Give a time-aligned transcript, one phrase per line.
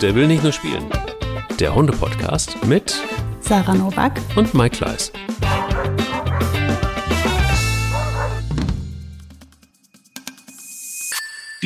[0.00, 0.86] Der will nicht nur spielen.
[1.58, 2.94] Der Hunde-Podcast mit
[3.40, 5.12] Sarah Novak und Mike Kleiss.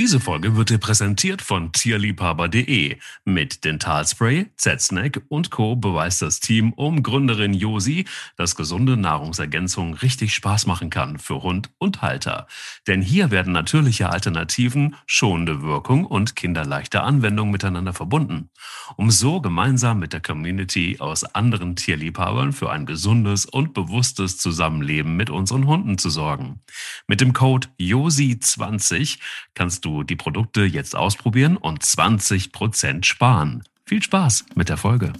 [0.04, 2.98] Diese Folge wird dir präsentiert von tierliebhaber.de.
[3.24, 5.76] Mit Dentalspray, Z-Snack und Co.
[5.76, 8.04] beweist das Team um Gründerin Josi,
[8.36, 12.48] dass gesunde Nahrungsergänzung richtig Spaß machen kann für Hund und Halter.
[12.86, 18.50] Denn hier werden natürliche Alternativen, schonende Wirkung und kinderleichte Anwendung miteinander verbunden,
[18.96, 25.16] um so gemeinsam mit der Community aus anderen Tierliebhabern für ein gesundes und bewusstes Zusammenleben
[25.16, 26.60] mit unseren Hunden zu sorgen.
[27.06, 29.18] Mit dem Code JOSI20
[29.54, 33.64] kannst du die Produkte jetzt ausprobieren und 20% sparen.
[33.86, 35.12] Viel Spaß mit der Folge.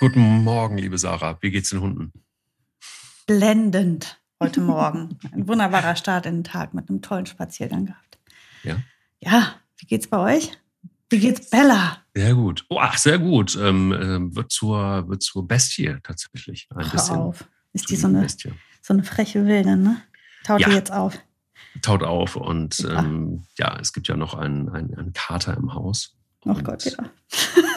[0.00, 1.38] Guten Morgen, liebe Sarah.
[1.40, 2.12] Wie geht's den Hunden?
[3.26, 5.18] Blendend heute Morgen.
[5.30, 8.18] Ein wunderbarer Start in den Tag mit einem tollen Spaziergang gehabt.
[8.64, 8.78] Ja.
[9.20, 10.58] Ja, wie geht's bei euch?
[11.08, 11.98] Wie geht's Bella?
[12.14, 12.64] Sehr gut.
[12.68, 13.56] Oh, ach, sehr gut.
[13.60, 16.66] Ähm, äh, wird, zur, wird zur Bestie tatsächlich.
[16.70, 17.16] Ein Hör bisschen.
[17.16, 17.44] auf.
[17.72, 20.02] Ist die so eine, so eine freche Wilde, ne?
[20.44, 20.68] Taut ja.
[20.68, 21.18] die jetzt auf?
[21.80, 26.16] Taut auf und ähm, ja, es gibt ja noch einen, einen, einen Kater im Haus.
[26.44, 26.96] Oh Gott, ja.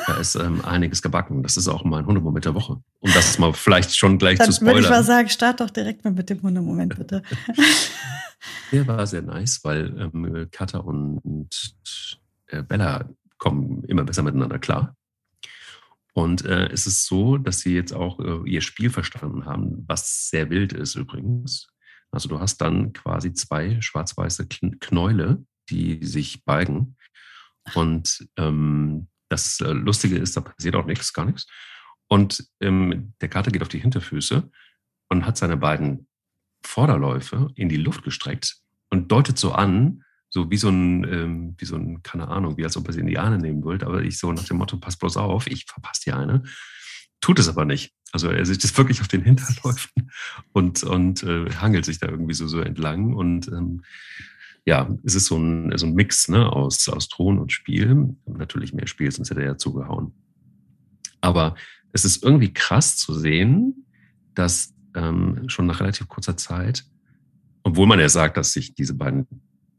[0.08, 1.44] da ist ähm, einiges gebacken.
[1.44, 2.82] Das ist auch mein Hundemoment der Woche.
[3.00, 4.76] Um das mal vielleicht schon gleich Dann zu spoilern.
[4.76, 7.22] würde ich mal sagen, start doch direkt mal mit dem Hundemoment, bitte.
[8.72, 11.76] Der war sehr nice, weil ähm, Kater und, und
[12.48, 14.96] äh, Bella kommen immer besser miteinander klar.
[16.14, 20.30] Und äh, es ist so, dass sie jetzt auch äh, ihr Spiel verstanden haben, was
[20.30, 21.68] sehr wild ist übrigens.
[22.12, 26.98] Also du hast dann quasi zwei schwarz-weiße Knäule, die sich balgen.
[27.74, 31.48] Und ähm, das äh, Lustige ist, da passiert auch nichts, gar nichts.
[32.08, 34.50] Und ähm, der Kater geht auf die Hinterfüße
[35.10, 36.08] und hat seine beiden
[36.64, 38.58] Vorderläufe in die Luft gestreckt
[38.90, 42.64] und deutet so an, so wie so ein, ähm, wie so ein, keine Ahnung, wie
[42.64, 44.78] als ob er sie in die Arme nehmen wollte, aber ich so nach dem Motto,
[44.78, 46.44] pass bloß auf, ich verpasse dir eine.
[47.26, 47.92] Tut es aber nicht.
[48.12, 50.12] Also er sitzt wirklich auf den Hinterläufen
[50.54, 53.16] und, und äh, hangelt sich da irgendwie so, so entlang.
[53.16, 53.82] Und ähm,
[54.64, 58.16] ja, es ist so ein, so ein Mix ne, aus, aus Thron und Spiel.
[58.28, 60.14] Natürlich mehr Spiel, sonst hätte er ja zugehauen.
[61.20, 61.56] Aber
[61.94, 63.88] es ist irgendwie krass zu sehen,
[64.36, 66.86] dass ähm, schon nach relativ kurzer Zeit,
[67.64, 69.26] obwohl man ja sagt, dass sich diese beiden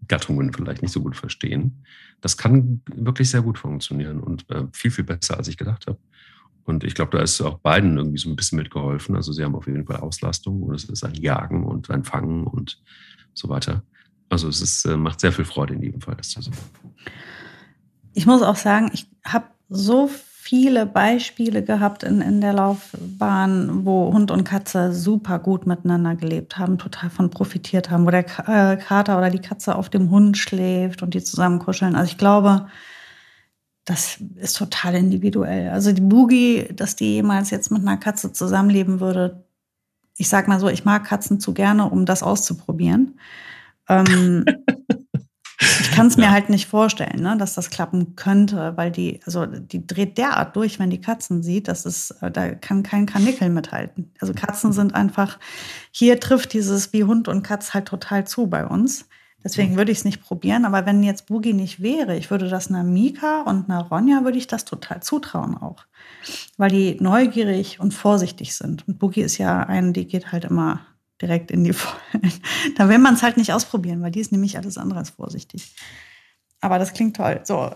[0.08, 1.84] Gattungen vielleicht nicht so gut verstehen,
[2.20, 6.00] das kann wirklich sehr gut funktionieren und äh, viel, viel besser, als ich gedacht habe.
[6.66, 9.14] Und ich glaube, da ist auch beiden irgendwie so ein bisschen mitgeholfen.
[9.14, 12.46] Also sie haben auf jeden Fall Auslastung und es ist ein Jagen und ein Fangen
[12.46, 12.80] und
[13.34, 13.82] so weiter.
[14.28, 16.54] Also es ist, äh, macht sehr viel Freude in jedem Fall, das zu sehen.
[18.14, 24.12] Ich muss auch sagen, ich habe so viele Beispiele gehabt in, in der Laufbahn, wo
[24.12, 28.76] Hund und Katze super gut miteinander gelebt haben, total von profitiert haben, wo der äh,
[28.76, 31.94] Kater oder die Katze auf dem Hund schläft und die zusammen kuscheln.
[31.94, 32.66] Also ich glaube,
[33.86, 35.70] das ist total individuell.
[35.70, 39.44] Also die Boogie, dass die jemals jetzt mit einer Katze zusammenleben würde,
[40.16, 43.20] ich sag mal so, ich mag Katzen zu gerne, um das auszuprobieren.
[43.88, 44.44] Ähm,
[45.60, 46.30] ich kann es mir ja.
[46.32, 50.80] halt nicht vorstellen, ne, dass das klappen könnte, weil die, also die dreht derart durch,
[50.80, 54.10] wenn die Katzen sieht, dass es, äh, da kann kein Kanickel mithalten.
[54.20, 55.38] Also Katzen sind einfach,
[55.92, 59.06] hier trifft dieses wie Hund und Katz halt total zu bei uns.
[59.46, 60.64] Deswegen würde ich es nicht probieren.
[60.64, 64.38] Aber wenn jetzt Boogie nicht wäre, ich würde das einer Mika und einer Ronja, würde
[64.38, 65.86] ich das total zutrauen auch.
[66.56, 68.88] Weil die neugierig und vorsichtig sind.
[68.88, 70.80] Und Boogie ist ja eine, die geht halt immer
[71.22, 72.32] direkt in die Vollen.
[72.76, 75.76] da will man es halt nicht ausprobieren, weil die ist nämlich alles andere als vorsichtig.
[76.60, 77.38] Aber das klingt toll.
[77.44, 77.70] So,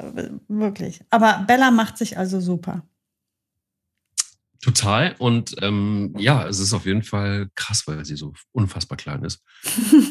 [0.49, 1.05] wirklich.
[1.11, 2.83] Aber Bella macht sich also super.
[4.63, 5.15] Total.
[5.19, 9.43] Und ähm, ja, es ist auf jeden Fall krass, weil sie so unfassbar klein ist.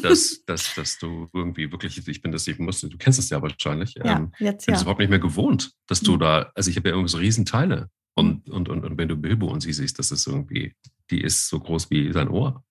[0.02, 3.40] dass, dass, dass du irgendwie wirklich, ich bin das, ich musste, du kennst das ja
[3.40, 3.94] wahrscheinlich.
[3.94, 4.74] Ja, ähm, jetzt, ja.
[4.74, 6.20] Ich bin überhaupt nicht mehr gewohnt, dass du mhm.
[6.20, 7.88] da, also ich habe ja irgendwie so Riesenteile.
[8.14, 10.74] Und, und, und, und wenn du Bilbo und sie siehst, das ist irgendwie,
[11.10, 12.64] die ist so groß wie sein Ohr.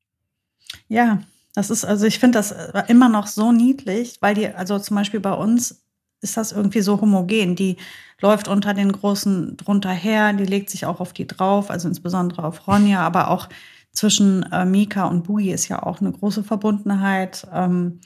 [0.89, 1.23] Ja,
[1.53, 4.95] das ist, also ich finde das äh, immer noch so niedlich, weil die, also zum
[4.95, 5.81] Beispiel bei uns
[6.21, 7.55] ist das irgendwie so homogen.
[7.55, 7.77] Die
[8.21, 12.43] läuft unter den Großen drunter her, die legt sich auch auf die drauf, also insbesondere
[12.43, 13.49] auf Ronja, aber auch
[13.91, 17.47] zwischen äh, Mika und Boogie ist ja auch eine große Verbundenheit.
[17.53, 17.99] Ähm,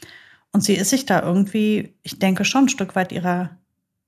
[0.51, 3.51] und sie ist sich da irgendwie, ich denke schon ein Stück weit ihrer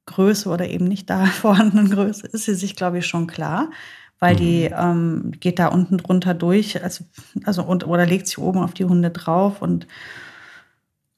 [0.06, 3.72] Größe oder eben nicht da vorhandenen Größe, ist sie sich, glaube ich, schon klar.
[4.20, 4.38] Weil mhm.
[4.38, 7.04] die ähm, geht da unten drunter durch, also,
[7.44, 9.88] also und, oder legt sich oben auf die Hunde drauf und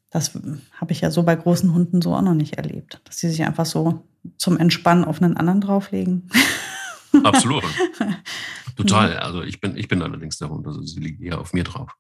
[0.10, 0.32] das
[0.74, 3.44] habe ich ja so bei großen Hunden so auch noch nicht erlebt, dass sie sich
[3.44, 4.06] einfach so
[4.38, 6.30] zum Entspannen auf einen anderen drauflegen.
[7.24, 7.64] Absolut.
[8.76, 9.18] Total.
[9.18, 11.92] Also ich bin, ich bin allerdings der Hund, also sie liegt eher auf mir drauf.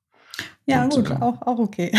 [0.65, 1.91] Ja, Und, gut, äh, auch, auch okay.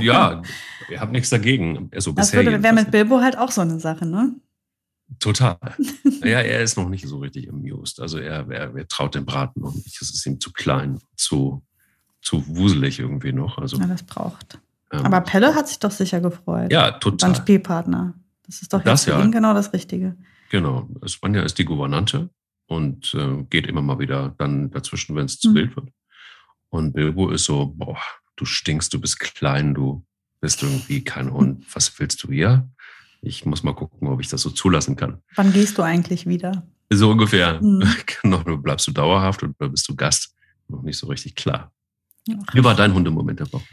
[0.00, 0.42] ja,
[0.90, 1.90] ihr habt nichts dagegen.
[1.94, 4.34] Also das wäre mit Bilbo halt auch so eine Sache, ne?
[5.20, 5.58] Total.
[6.22, 8.00] ja, er ist noch nicht so richtig amused.
[8.00, 10.00] Also er, er, er traut dem Braten noch nicht.
[10.00, 11.62] Es ist ihm zu klein, zu,
[12.22, 13.58] zu wuselig irgendwie noch.
[13.58, 14.58] Also, ja, das braucht.
[14.92, 16.72] Ähm, Aber Pelle hat sich doch sicher gefreut.
[16.72, 17.30] Ja, total.
[17.30, 18.14] Sein Spielpartner.
[18.46, 19.22] Das ist doch jetzt das, für ja.
[19.22, 20.16] ihn genau das Richtige.
[20.50, 20.88] Genau.
[21.04, 22.30] Spanja ist die Gouvernante
[22.66, 25.54] und äh, geht immer mal wieder dann dazwischen, wenn es zu mhm.
[25.54, 25.88] wild wird.
[26.68, 27.98] Und Bilbo ist so, boah,
[28.36, 30.04] du stinkst, du bist klein, du
[30.40, 31.64] bist irgendwie kein Hund.
[31.74, 32.68] Was willst du hier?
[33.22, 35.22] Ich muss mal gucken, ob ich das so zulassen kann.
[35.34, 36.66] Wann gehst du eigentlich wieder?
[36.90, 37.60] So ungefähr.
[37.60, 37.82] Mhm.
[38.22, 40.34] Genau, bleibst du dauerhaft oder bist du Gast?
[40.68, 41.72] Noch nicht so richtig klar.
[42.28, 42.54] Ach.
[42.54, 43.64] Wie war dein Hundemoment der Woche?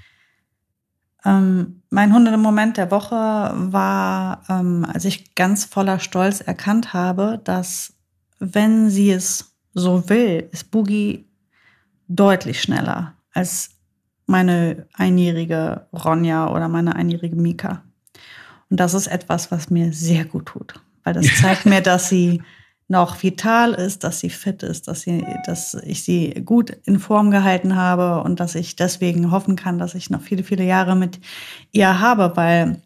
[1.25, 7.93] Ähm, mein Hundemoment der Woche war, ähm, als ich ganz voller Stolz erkannt habe, dass,
[8.39, 11.25] wenn sie es so will, ist Boogie
[12.07, 13.71] deutlich schneller als
[14.25, 17.83] meine einjährige Ronja oder meine einjährige Mika.
[18.69, 20.73] Und das ist etwas, was mir sehr gut tut,
[21.03, 22.41] weil das zeigt mir, dass sie
[22.87, 27.31] noch vital ist, dass sie fit ist, dass, sie, dass ich sie gut in Form
[27.31, 31.19] gehalten habe und dass ich deswegen hoffen kann, dass ich noch viele, viele Jahre mit
[31.71, 32.81] ihr habe, weil,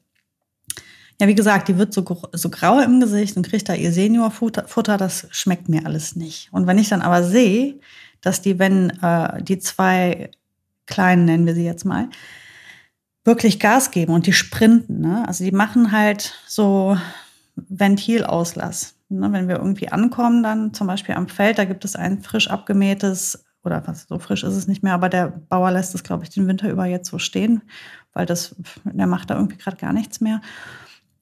[1.20, 4.98] ja, wie gesagt, die wird so, so grau im Gesicht und kriegt da ihr Seniorfutter,
[4.98, 6.50] das schmeckt mir alles nicht.
[6.52, 7.80] Und wenn ich dann aber sehe,
[8.22, 10.30] dass die, wenn äh, die zwei
[10.86, 12.10] Kleinen, nennen wir sie jetzt mal,
[13.26, 15.02] wirklich Gas geben und die sprinten.
[15.02, 15.28] Ne?
[15.28, 16.98] Also die machen halt so
[17.56, 18.97] Ventilauslass.
[19.10, 19.32] Ne?
[19.32, 23.46] Wenn wir irgendwie ankommen, dann zum Beispiel am Feld, da gibt es ein frisch abgemähtes,
[23.64, 26.30] oder was, so frisch ist es nicht mehr, aber der Bauer lässt es, glaube ich,
[26.30, 27.62] den Winter über jetzt so stehen,
[28.14, 28.56] weil das,
[28.86, 30.42] der macht da irgendwie gerade gar nichts mehr.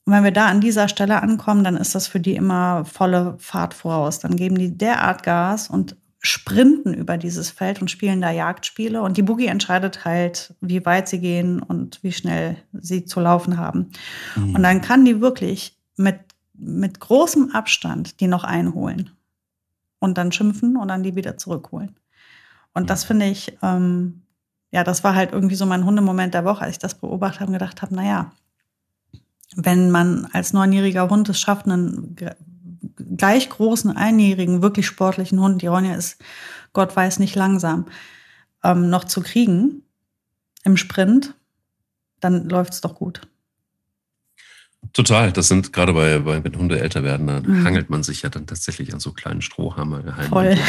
[0.05, 3.35] Und wenn wir da an dieser Stelle ankommen, dann ist das für die immer volle
[3.39, 4.19] Fahrt voraus.
[4.19, 9.01] Dann geben die derart Gas und sprinten über dieses Feld und spielen da Jagdspiele.
[9.01, 13.57] Und die Boogie entscheidet halt, wie weit sie gehen und wie schnell sie zu laufen
[13.57, 13.91] haben.
[14.35, 14.55] Mhm.
[14.55, 16.19] Und dann kann die wirklich mit,
[16.57, 19.11] mit großem Abstand die noch einholen
[19.99, 21.95] und dann schimpfen und dann die wieder zurückholen.
[22.73, 22.87] Und mhm.
[22.87, 24.21] das finde ich, ähm,
[24.71, 27.51] ja, das war halt irgendwie so mein Hundemoment der Woche, als ich das beobachtet habe
[27.51, 28.31] und gedacht habe, naja,
[29.55, 32.15] wenn man als neunjähriger Hund es schafft, einen
[33.17, 36.21] gleich großen, einjährigen, wirklich sportlichen Hund, die Ronja ist,
[36.73, 37.85] Gott weiß, nicht langsam,
[38.63, 39.83] ähm, noch zu kriegen
[40.63, 41.35] im Sprint,
[42.19, 43.21] dann läuft es doch gut.
[44.95, 45.33] Total.
[45.33, 47.65] Das sind gerade bei, bei wenn Hunde älter werden, dann mhm.
[47.65, 50.15] hangelt man sich ja dann tatsächlich an so kleinen Strohhalme.
[50.29, 50.57] Voll.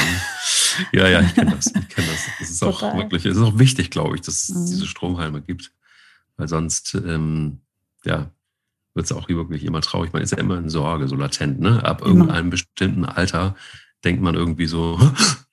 [0.93, 1.69] Ja, ja, ich kenne das.
[1.69, 2.27] Ich kenne das.
[2.39, 2.91] Das ist Total.
[2.91, 4.67] auch wirklich, es ist auch wichtig, glaube ich, dass es mhm.
[4.67, 5.73] diese Strohhalme gibt.
[6.37, 7.61] Weil sonst, ähm,
[8.05, 8.31] ja,
[8.93, 10.13] wird es auch wirklich immer traurig.
[10.13, 11.61] Man ist ja immer in Sorge, so latent.
[11.61, 11.83] Ne?
[11.83, 12.11] Ab immer.
[12.11, 13.57] irgendeinem bestimmten Alter
[14.05, 15.01] denkt man irgendwie so,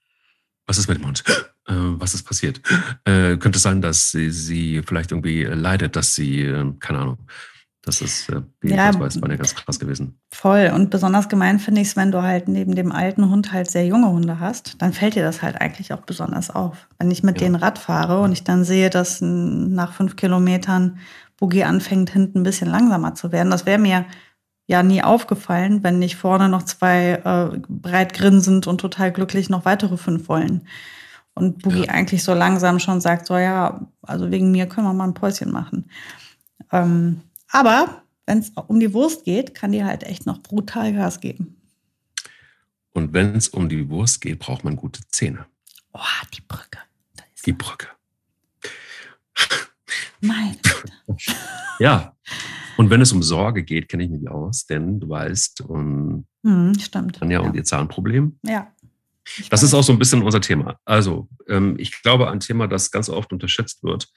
[0.66, 1.24] was ist mit dem Hund?
[1.66, 2.60] Äh, was ist passiert?
[3.06, 7.20] Äh, könnte es sein, dass sie, sie, vielleicht irgendwie leidet, dass sie, äh, keine Ahnung,
[7.86, 10.18] das ist äh, ja, war eine ganz krass gewesen.
[10.32, 10.72] Voll.
[10.74, 13.86] Und besonders gemein finde ich es, wenn du halt neben dem alten Hund halt sehr
[13.86, 16.88] junge Hunde hast, dann fällt dir das halt eigentlich auch besonders auf.
[16.98, 17.46] Wenn ich mit ja.
[17.46, 20.98] denen Rad fahre und ich dann sehe, dass nach fünf Kilometern
[21.38, 23.52] Boogie anfängt, hinten ein bisschen langsamer zu werden.
[23.52, 24.06] Das wäre mir
[24.66, 29.66] ja nie aufgefallen, wenn nicht vorne noch zwei äh, breit grinsend und total glücklich noch
[29.66, 30.68] weitere fünf wollen.
[31.36, 31.92] Und Boogie ja.
[31.92, 35.52] eigentlich so langsam schon sagt, so ja, also wegen mir können wir mal ein Päuschen
[35.52, 35.90] machen.
[36.72, 37.22] Ähm,
[37.54, 41.62] aber wenn es um die Wurst geht, kann die halt echt noch brutal Gas geben.
[42.92, 45.46] Und wenn es um die Wurst geht, braucht man gute Zähne.
[45.94, 46.00] Oh,
[46.34, 46.80] die Brücke.
[47.46, 47.88] die Brücke.
[50.22, 50.58] Meine
[51.80, 52.16] ja.
[52.78, 56.74] Und wenn es um Sorge geht, kenne ich mich aus, denn du weißt, um hm,
[56.80, 57.22] stimmt.
[57.22, 57.48] Anja ja.
[57.48, 58.40] und ihr Zahnproblem.
[58.44, 58.72] Ja.
[59.50, 59.64] das weiß.
[59.64, 60.80] ist auch so ein bisschen unser Thema.
[60.86, 64.12] Also, ähm, ich glaube, ein Thema, das ganz oft unterschätzt wird.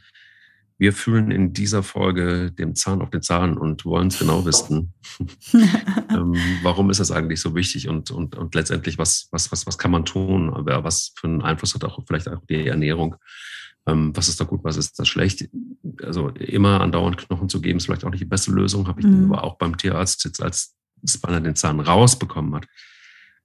[0.78, 4.92] Wir fühlen in dieser Folge dem Zahn auf den Zahn und wollen es genau wissen.
[5.54, 9.78] ähm, warum ist das eigentlich so wichtig und, und, und letztendlich, was, was, was, was
[9.78, 10.52] kann man tun?
[10.54, 13.16] Was für einen Einfluss hat auch vielleicht auch die Ernährung?
[13.86, 15.48] Ähm, was ist da gut, was ist da schlecht?
[16.02, 19.06] Also immer andauernd Knochen zu geben, ist vielleicht auch nicht die beste Lösung, habe ich
[19.06, 19.32] mhm.
[19.32, 20.74] aber auch beim Tierarzt jetzt, als
[21.06, 22.66] Spanner den Zahn rausbekommen hat,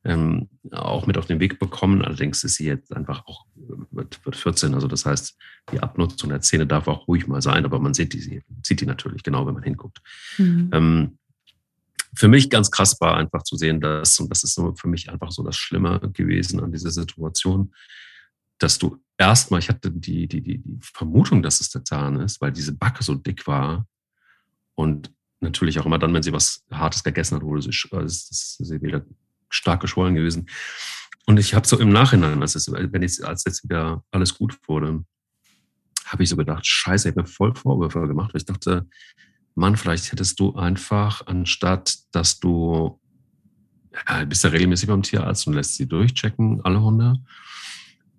[0.03, 2.01] ähm, auch mit auf den Weg bekommen.
[2.01, 3.46] Allerdings ist sie jetzt einfach auch,
[3.91, 4.74] wird, wird 14.
[4.74, 5.38] Also das heißt,
[5.72, 8.86] die Abnutzung der Zähne darf auch ruhig mal sein, aber man sieht die, sieht die
[8.86, 10.00] natürlich genau, wenn man hinguckt.
[10.38, 10.70] Mhm.
[10.74, 11.17] Ähm,
[12.13, 15.31] für mich ganz krass war einfach zu sehen, dass, und das ist für mich einfach
[15.31, 17.74] so das Schlimme gewesen an dieser Situation,
[18.58, 22.41] dass du erstmal, ich hatte die, die, die, die Vermutung, dass es der Zahn ist,
[22.41, 23.88] weil diese Backe so dick war.
[24.75, 28.58] Und natürlich auch immer dann, wenn sie was Hartes gegessen hat, wurde sie, äh, ist,
[28.58, 29.05] sie wieder
[29.51, 30.48] stark geschwollen gewesen.
[31.27, 34.58] Und ich habe so im Nachhinein, als, es, wenn ich, als jetzt wieder alles gut
[34.67, 35.05] wurde,
[36.05, 38.34] habe ich so gedacht, scheiße, ich habe mir voll Vorwürfe gemacht.
[38.34, 38.88] Weil ich dachte,
[39.55, 43.00] Mann, vielleicht hättest du einfach, anstatt dass du
[43.93, 47.17] ja, bist ja regelmäßig beim Tierarzt und lässt sie durchchecken, alle Hunde.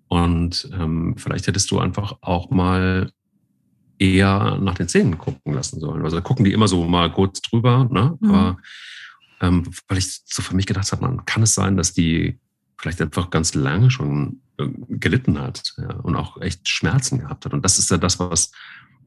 [0.07, 3.11] Und ähm, vielleicht hättest du einfach auch mal
[3.97, 6.03] eher nach den Zähnen gucken lassen sollen.
[6.03, 8.17] Also da gucken die immer so mal kurz drüber, ne?
[8.19, 8.29] Mhm.
[8.29, 8.57] Aber
[9.41, 12.39] ähm, weil ich so für mich gedacht habe, man kann es sein, dass die
[12.77, 17.53] vielleicht einfach ganz lange schon äh, gelitten hat ja, und auch echt Schmerzen gehabt hat.
[17.53, 18.51] Und das ist ja das, was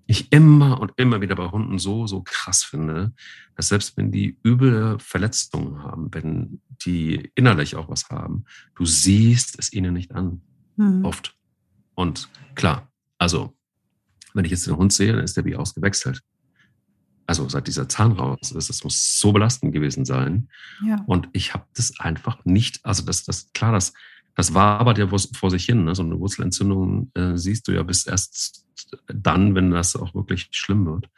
[0.07, 3.13] ich immer und immer wieder bei Hunden so, so krass finde,
[3.57, 8.45] dass selbst wenn die üble Verletzungen haben, wenn die innerlich auch was haben,
[8.77, 10.43] du siehst es ihnen nicht an.
[10.77, 11.05] Mhm.
[11.05, 11.37] Oft.
[11.95, 13.57] Und klar, also,
[14.35, 16.23] wenn ich jetzt den Hund sehe, dann ist der wie ausgewechselt.
[17.27, 20.49] Also seit dieser Zahn raus ist, das muss so belastend gewesen sein.
[20.85, 21.03] Ja.
[21.07, 23.93] Und ich habe das einfach nicht, also das, das, klar, das,
[24.35, 25.85] das war aber der vor sich hin.
[25.85, 25.95] Ne?
[25.95, 28.65] So eine Wurzelentzündung äh, siehst du ja bis erst
[29.09, 31.09] dann, wenn das auch wirklich schlimm wird.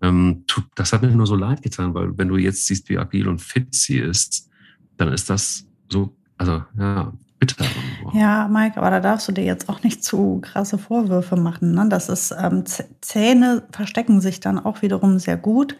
[0.00, 3.28] Ähm, das hat mir nur so leid getan, weil wenn du jetzt siehst, wie agil
[3.28, 4.48] und fit sie ist,
[4.96, 7.66] dann ist das so, also ja, bitter.
[8.14, 11.72] Ja, Mike, aber da darfst du dir jetzt auch nicht zu krasse Vorwürfe machen.
[11.72, 11.86] Ne?
[11.88, 12.64] Das ist, ähm,
[13.00, 15.76] Zähne verstecken sich dann auch wiederum sehr gut.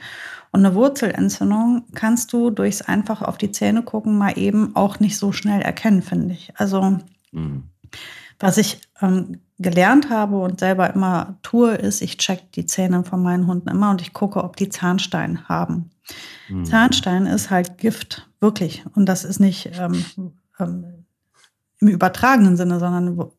[0.52, 5.18] Und eine Wurzelentzündung kannst du durchs einfach auf die Zähne gucken mal eben auch nicht
[5.18, 6.52] so schnell erkennen, finde ich.
[6.56, 6.98] Also,
[7.32, 7.64] mhm.
[8.38, 13.22] was ich ähm, gelernt habe und selber immer tue, ist, ich check die Zähne von
[13.22, 15.90] meinen Hunden immer und ich gucke, ob die Zahnstein haben.
[16.48, 16.64] Mhm.
[16.64, 18.84] Zahnstein ist halt Gift, wirklich.
[18.94, 20.04] Und das ist nicht ähm,
[20.58, 21.05] ähm,
[21.80, 23.30] im übertragenen Sinne, sondern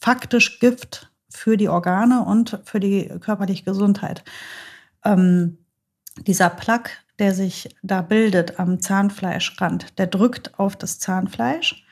[0.00, 4.24] faktisch Gift für die Organe und für die körperliche Gesundheit.
[5.04, 5.58] Ähm,
[6.26, 11.84] dieser Plaque, der sich da bildet am Zahnfleischrand, der drückt auf das Zahnfleisch.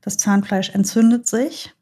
[0.00, 1.74] Das Zahnfleisch entzündet sich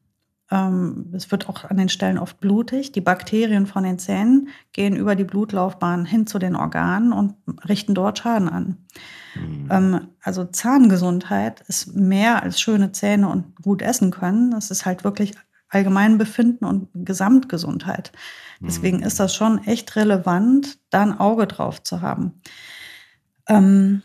[0.50, 2.92] es wird auch an den Stellen oft blutig.
[2.92, 7.34] Die Bakterien von den Zähnen gehen über die Blutlaufbahn hin zu den Organen und
[7.68, 8.78] richten dort Schaden an.
[9.34, 9.68] Mhm.
[9.70, 14.50] Ähm, also Zahngesundheit ist mehr als schöne Zähne und gut essen können.
[14.50, 15.34] Das ist halt wirklich
[15.68, 18.12] Allgemeinbefinden und Gesamtgesundheit.
[18.60, 19.02] Deswegen mhm.
[19.02, 22.40] ist das schon echt relevant, da ein Auge drauf zu haben.
[23.48, 24.02] Ähm,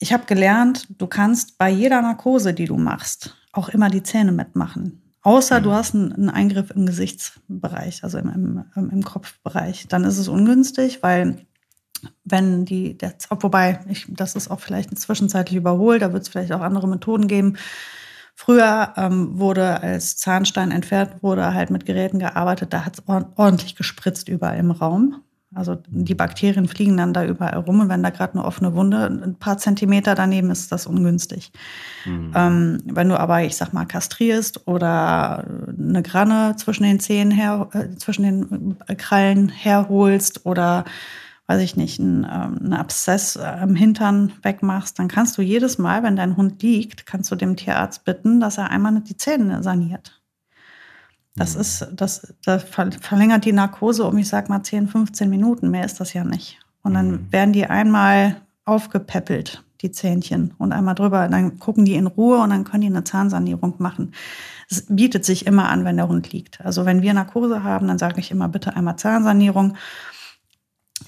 [0.00, 4.32] ich habe gelernt, du kannst bei jeder Narkose, die du machst, auch immer die Zähne
[4.32, 5.00] mitmachen.
[5.22, 5.74] Außer du mhm.
[5.74, 9.88] hast einen, einen Eingriff im Gesichtsbereich, also im, im, im, Kopfbereich.
[9.88, 11.46] Dann ist es ungünstig, weil
[12.24, 16.52] wenn die, der, wobei, ich, das ist auch vielleicht zwischenzeitlich überholt, da wird es vielleicht
[16.52, 17.56] auch andere Methoden geben.
[18.34, 23.76] Früher ähm, wurde, als Zahnstein entfernt wurde, halt mit Geräten gearbeitet, da hat es ordentlich
[23.76, 25.22] gespritzt überall im Raum.
[25.54, 29.06] Also die Bakterien fliegen dann da überall rum und wenn da gerade eine offene Wunde
[29.06, 31.52] ein paar Zentimeter daneben ist, ist das ungünstig.
[32.04, 32.32] Mhm.
[32.34, 35.44] Ähm, wenn du aber, ich sag mal, kastrierst oder
[35.78, 40.84] eine Granne zwischen den Zähnen her, äh, zwischen den Krallen herholst oder
[41.46, 46.02] weiß ich nicht, ein, ähm, einen Abszess im Hintern wegmachst, dann kannst du jedes Mal,
[46.02, 50.23] wenn dein Hund liegt, kannst du dem Tierarzt bitten, dass er einmal die Zähne saniert.
[51.36, 51.60] Das mhm.
[51.60, 52.64] ist, das, das
[53.00, 55.70] verlängert die Narkose um, ich sag mal, 10, 15 Minuten.
[55.70, 56.58] Mehr ist das ja nicht.
[56.82, 57.32] Und dann mhm.
[57.32, 61.28] werden die einmal aufgepäppelt, die Zähnchen, und einmal drüber.
[61.28, 64.12] Dann gucken die in Ruhe und dann können die eine Zahnsanierung machen.
[64.70, 66.60] Es bietet sich immer an, wenn der Hund liegt.
[66.60, 69.76] Also wenn wir Narkose haben, dann sage ich immer bitte einmal Zahnsanierung.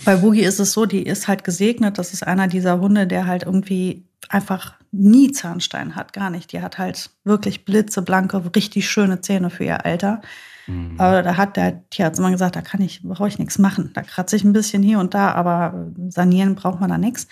[0.05, 1.99] Bei Boogie ist es so, die ist halt gesegnet.
[1.99, 6.53] Das ist einer dieser Hunde, der halt irgendwie einfach nie Zahnstein hat, gar nicht.
[6.53, 10.23] Die hat halt wirklich blitzeblanke, richtig schöne Zähne für ihr Alter.
[10.67, 10.95] Mhm.
[10.99, 13.91] Aber da hat der Tierarzt immer gesagt, da kann ich, brauche ich nichts machen.
[13.95, 17.29] Da kratze ich ein bisschen hier und da, aber sanieren braucht man da nichts.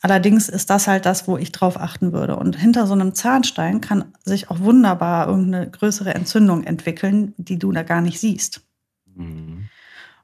[0.00, 2.36] Allerdings ist das halt das, wo ich drauf achten würde.
[2.36, 7.72] Und hinter so einem Zahnstein kann sich auch wunderbar irgendeine größere Entzündung entwickeln, die du
[7.72, 8.62] da gar nicht siehst.
[9.14, 9.55] Mhm.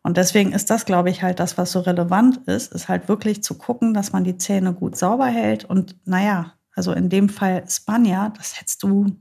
[0.03, 3.43] Und deswegen ist das, glaube ich, halt das, was so relevant ist, ist halt wirklich
[3.43, 5.65] zu gucken, dass man die Zähne gut sauber hält.
[5.65, 9.17] Und naja, also in dem Fall Spanier, das hättest du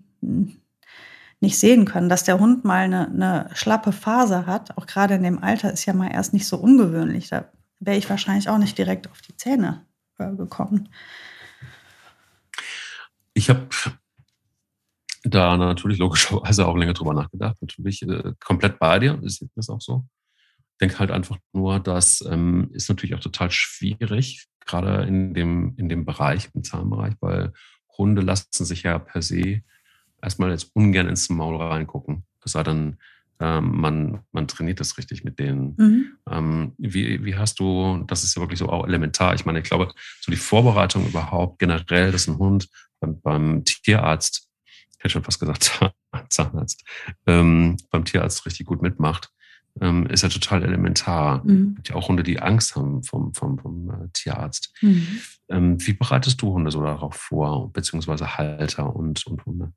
[1.39, 5.23] nicht sehen können, dass der Hund mal eine, eine schlappe Phase hat, auch gerade in
[5.23, 7.29] dem Alter, ist ja mal erst nicht so ungewöhnlich.
[7.29, 7.45] Da
[7.79, 9.85] wäre ich wahrscheinlich auch nicht direkt auf die Zähne
[10.17, 10.89] äh, gekommen.
[13.33, 13.67] Ich habe
[15.23, 17.57] da natürlich logischerweise auch länger drüber nachgedacht.
[17.61, 20.05] Natürlich äh, komplett bei dir, ist das auch so
[20.81, 25.89] denke halt einfach nur, das ähm, ist natürlich auch total schwierig, gerade in dem, in
[25.89, 27.53] dem Bereich, im Zahnbereich, weil
[27.97, 29.61] Hunde lassen sich ja per se
[30.21, 32.25] erstmal jetzt ungern ins Maul reingucken.
[32.43, 32.97] Es sei denn,
[33.39, 35.75] ähm, man, man trainiert das richtig mit denen.
[35.77, 36.17] Mhm.
[36.29, 39.33] Ähm, wie, wie hast du, das ist ja wirklich so auch elementar.
[39.33, 42.69] Ich meine, ich glaube, so die Vorbereitung überhaupt generell, dass ein Hund
[42.99, 45.79] beim, beim Tierarzt, ich hätte schon fast gesagt
[46.29, 46.83] Zahnarzt,
[47.25, 49.31] ähm, beim Tierarzt richtig gut mitmacht,
[49.79, 51.43] ähm, ist ja total elementar.
[51.45, 51.77] Mhm.
[51.87, 54.73] Ja auch Hunde, die Angst haben vom, vom, vom äh, Tierarzt.
[54.81, 55.07] Mhm.
[55.49, 59.71] Ähm, wie bereitest du Hunde so darauf vor, beziehungsweise Halter und, und Hunde?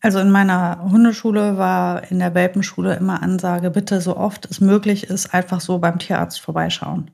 [0.00, 5.04] Also in meiner Hundeschule war in der Welpenschule immer Ansage, bitte so oft es möglich
[5.04, 7.10] ist, einfach so beim Tierarzt vorbeischauen,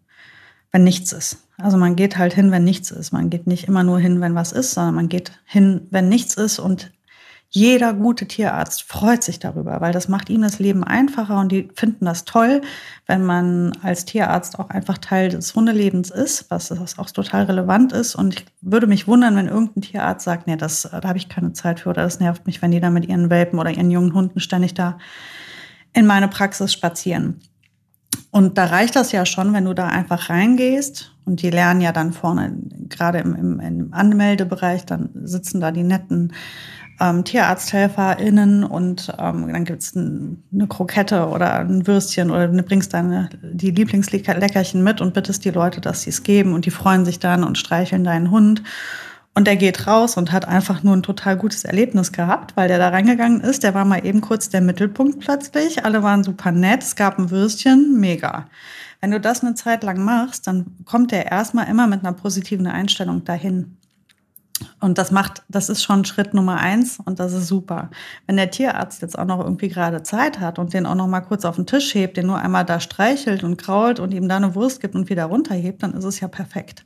[0.71, 1.49] wenn nichts ist.
[1.57, 3.13] Also man geht halt hin, wenn nichts ist.
[3.13, 6.35] Man geht nicht immer nur hin, wenn was ist, sondern man geht hin, wenn nichts
[6.35, 6.93] ist und
[7.57, 11.69] jeder gute Tierarzt freut sich darüber, weil das macht ihm das Leben einfacher und die
[11.77, 12.63] finden das toll,
[13.07, 18.17] wenn man als Tierarzt auch einfach Teil des Hundelebens ist, was, auch total relevant ist.
[18.17, 21.53] Und ich würde mich wundern, wenn irgendein Tierarzt sagt, nee, das, da habe ich keine
[21.53, 24.15] Zeit für oder das nervt mich, wenn die da mit ihren Welpen oder ihren jungen
[24.15, 24.99] Hunden ständig da
[25.93, 27.41] in meine Praxis spazieren.
[28.33, 31.93] Und da reicht das ja schon, wenn du da einfach reingehst und die lernen ja
[31.93, 32.53] dann vorne,
[32.89, 36.33] gerade im, im, im Anmeldebereich, dann sitzen da die netten
[37.01, 42.95] ähm, TierarzthelferInnen und ähm, dann gibt's ein, eine Krokette oder ein Würstchen oder du bringst
[42.95, 47.05] deine die Lieblingsleckerchen mit und bittest die Leute, dass sie es geben und die freuen
[47.05, 48.63] sich dann und streicheln deinen Hund.
[49.37, 52.79] Und der geht raus und hat einfach nur ein total gutes Erlebnis gehabt, weil der
[52.79, 53.65] da reingegangen ist.
[53.65, 55.85] Der war mal eben kurz der Mittelpunkt plötzlich.
[55.85, 56.85] Alle waren super nett.
[56.85, 57.99] Es gab ein Würstchen.
[57.99, 58.47] Mega.
[59.01, 62.69] Wenn du das eine Zeit lang machst, dann kommt der erstmal immer mit einer positiven
[62.69, 63.77] Einstellung dahin.
[64.81, 67.91] Und das macht, das ist schon Schritt Nummer eins und das ist super.
[68.27, 71.23] Wenn der Tierarzt jetzt auch noch irgendwie gerade Zeit hat und den auch noch mal
[71.23, 74.37] kurz auf den Tisch hebt, den nur einmal da streichelt und krault und ihm da
[74.37, 76.85] eine Wurst gibt und wieder runterhebt, dann ist es ja perfekt.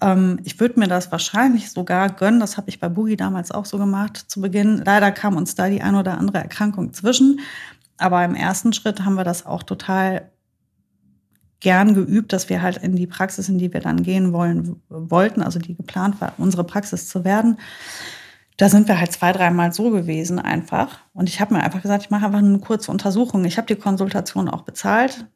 [0.00, 3.64] Ähm, ich würde mir das wahrscheinlich sogar gönnen, das habe ich bei Boogie damals auch
[3.64, 4.82] so gemacht zu Beginn.
[4.84, 7.40] Leider kam uns da die ein oder andere Erkrankung zwischen.
[7.98, 10.30] Aber im ersten Schritt haben wir das auch total
[11.60, 15.42] gern geübt, dass wir halt in die Praxis, in die wir dann gehen wollen, wollten,
[15.42, 17.58] also die geplant war, unsere Praxis zu werden.
[18.58, 21.00] Da sind wir halt zwei, dreimal so gewesen einfach.
[21.12, 23.44] Und ich habe mir einfach gesagt, ich mache einfach eine kurze Untersuchung.
[23.44, 25.26] Ich habe die Konsultation auch bezahlt,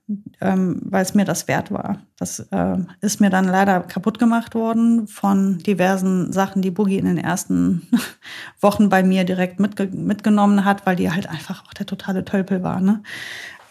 [0.41, 1.99] ähm, weil es mir das wert war.
[2.19, 7.05] Das äh, ist mir dann leider kaputt gemacht worden von diversen Sachen, die Boogie in
[7.05, 7.87] den ersten
[8.61, 12.63] Wochen bei mir direkt mitge mitgenommen hat, weil die halt einfach auch der totale Tölpel
[12.63, 12.81] war.
[12.81, 13.03] Ne?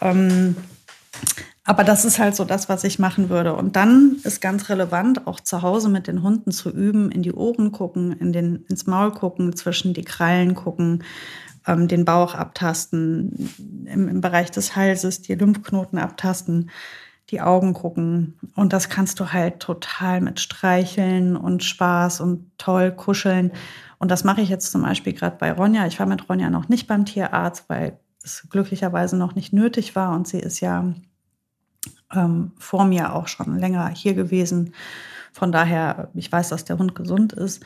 [0.00, 0.54] Ähm,
[1.64, 3.54] aber das ist halt so das, was ich machen würde.
[3.54, 7.32] Und dann ist ganz relevant, auch zu Hause mit den Hunden zu üben, in die
[7.32, 11.04] Ohren gucken, in den, ins Maul gucken, zwischen die Krallen gucken,
[11.66, 13.50] ähm, den Bauch abtasten,
[13.84, 16.70] im, im Bereich des Halses die Lymphknoten abtasten,
[17.28, 18.38] die Augen gucken.
[18.56, 23.52] Und das kannst du halt total mit Streicheln und Spaß und toll kuscheln.
[23.98, 25.86] Und das mache ich jetzt zum Beispiel gerade bei Ronja.
[25.86, 30.14] Ich war mit Ronja noch nicht beim Tierarzt, weil es glücklicherweise noch nicht nötig war.
[30.16, 30.94] Und sie ist ja
[32.14, 34.74] ähm, vor mir auch schon länger hier gewesen.
[35.32, 37.62] Von daher, ich weiß, dass der Hund gesund ist.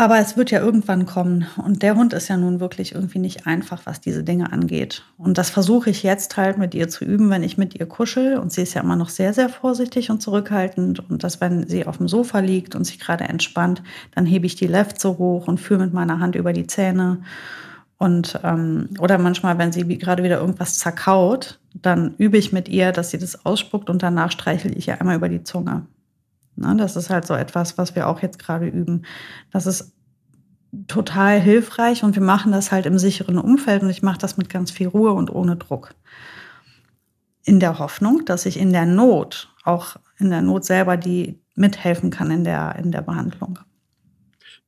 [0.00, 1.48] Aber es wird ja irgendwann kommen.
[1.56, 5.02] Und der Hund ist ja nun wirklich irgendwie nicht einfach, was diese Dinge angeht.
[5.16, 8.38] Und das versuche ich jetzt halt mit ihr zu üben, wenn ich mit ihr kuschel.
[8.38, 11.10] Und sie ist ja immer noch sehr, sehr vorsichtig und zurückhaltend.
[11.10, 13.82] Und dass, wenn sie auf dem Sofa liegt und sich gerade entspannt,
[14.14, 17.18] dann hebe ich die Left so hoch und führe mit meiner Hand über die Zähne
[17.98, 22.92] und ähm, oder manchmal, wenn sie gerade wieder irgendwas zerkaut, dann übe ich mit ihr,
[22.92, 25.86] dass sie das ausspuckt und danach streichle ich ihr einmal über die Zunge.
[26.54, 29.02] Na, das ist halt so etwas, was wir auch jetzt gerade üben.
[29.50, 29.92] Das ist
[30.86, 34.48] total hilfreich und wir machen das halt im sicheren Umfeld und ich mache das mit
[34.48, 35.94] ganz viel Ruhe und ohne Druck.
[37.44, 42.10] In der Hoffnung, dass ich in der Not, auch in der Not selber, die mithelfen
[42.10, 43.58] kann in der, in der Behandlung.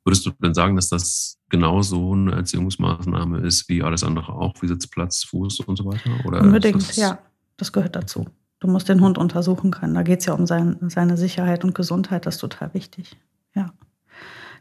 [0.05, 4.69] Würdest du denn sagen, dass das genauso eine Erziehungsmaßnahme ist wie alles andere auch, wie
[4.69, 6.11] Sitzplatz, Fuß und so weiter?
[6.25, 7.19] Oder Unbedingt, das ja.
[7.57, 8.27] Das gehört dazu.
[8.61, 9.95] Du musst den Hund untersuchen können.
[9.95, 12.25] Da geht es ja um sein, seine Sicherheit und Gesundheit.
[12.25, 13.17] Das ist total wichtig.
[13.55, 13.73] Ja.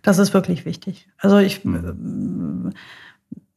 [0.02, 1.08] Das ist wirklich wichtig.
[1.18, 2.72] Also ich, mhm.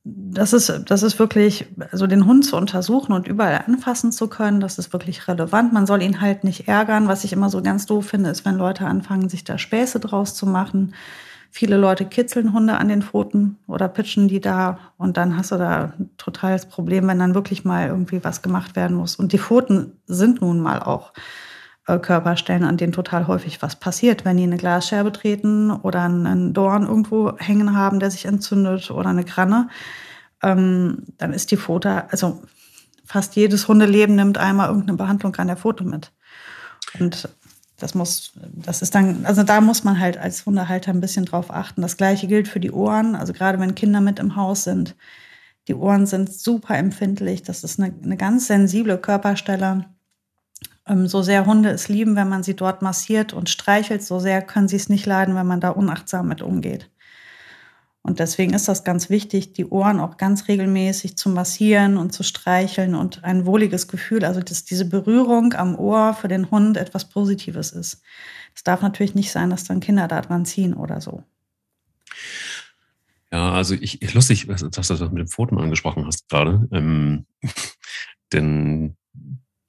[0.05, 4.61] das ist, das ist wirklich, also den Hund zu untersuchen und überall anfassen zu können,
[4.61, 5.73] das ist wirklich relevant.
[5.73, 7.09] Man soll ihn halt nicht ärgern.
[7.09, 10.35] Was ich immer so ganz doof finde, ist, wenn Leute anfangen, sich da Späße draus
[10.35, 10.95] zu machen.
[11.55, 15.59] Viele Leute kitzeln Hunde an den Pfoten oder pitchen die da und dann hast du
[15.59, 19.17] da ein totales Problem, wenn dann wirklich mal irgendwie was gemacht werden muss.
[19.17, 21.12] Und die Pfoten sind nun mal auch
[21.87, 24.25] äh, Körperstellen, an denen total häufig was passiert.
[24.25, 29.11] Wenn die eine Glasscherbe treten oder einen Dorn irgendwo hängen haben, der sich entzündet oder
[29.11, 29.69] eine Kranne,
[30.43, 32.43] ähm, dann ist die Pfote, also
[33.05, 36.12] fast jedes Hundeleben nimmt einmal irgendeine Behandlung an der Pfote mit.
[36.99, 37.29] Und
[37.83, 41.51] das muss, das ist dann, also da muss man halt als Hundehalter ein bisschen drauf
[41.51, 41.83] achten.
[41.83, 43.16] Das gleiche gilt für die Ohren.
[43.16, 44.95] Also gerade wenn Kinder mit im Haus sind,
[45.66, 47.42] die Ohren sind super empfindlich.
[47.42, 49.87] Das ist eine, eine ganz sensible Körperstelle.
[50.87, 54.42] Ähm, so sehr Hunde es lieben, wenn man sie dort massiert und streichelt, so sehr
[54.42, 56.88] können sie es nicht leiden, wenn man da unachtsam mit umgeht.
[58.03, 62.25] Und deswegen ist das ganz wichtig, die Ohren auch ganz regelmäßig zu massieren und zu
[62.25, 67.09] streicheln und ein wohliges Gefühl, also dass diese Berührung am Ohr für den Hund etwas
[67.09, 68.03] Positives ist.
[68.55, 71.23] Es darf natürlich nicht sein, dass dann Kinder da dran ziehen oder so.
[73.31, 76.69] Ja, also ich, ich lustig, dass du das mit dem Pfoten angesprochen hast gerade.
[76.73, 77.27] Ähm,
[78.33, 78.97] denn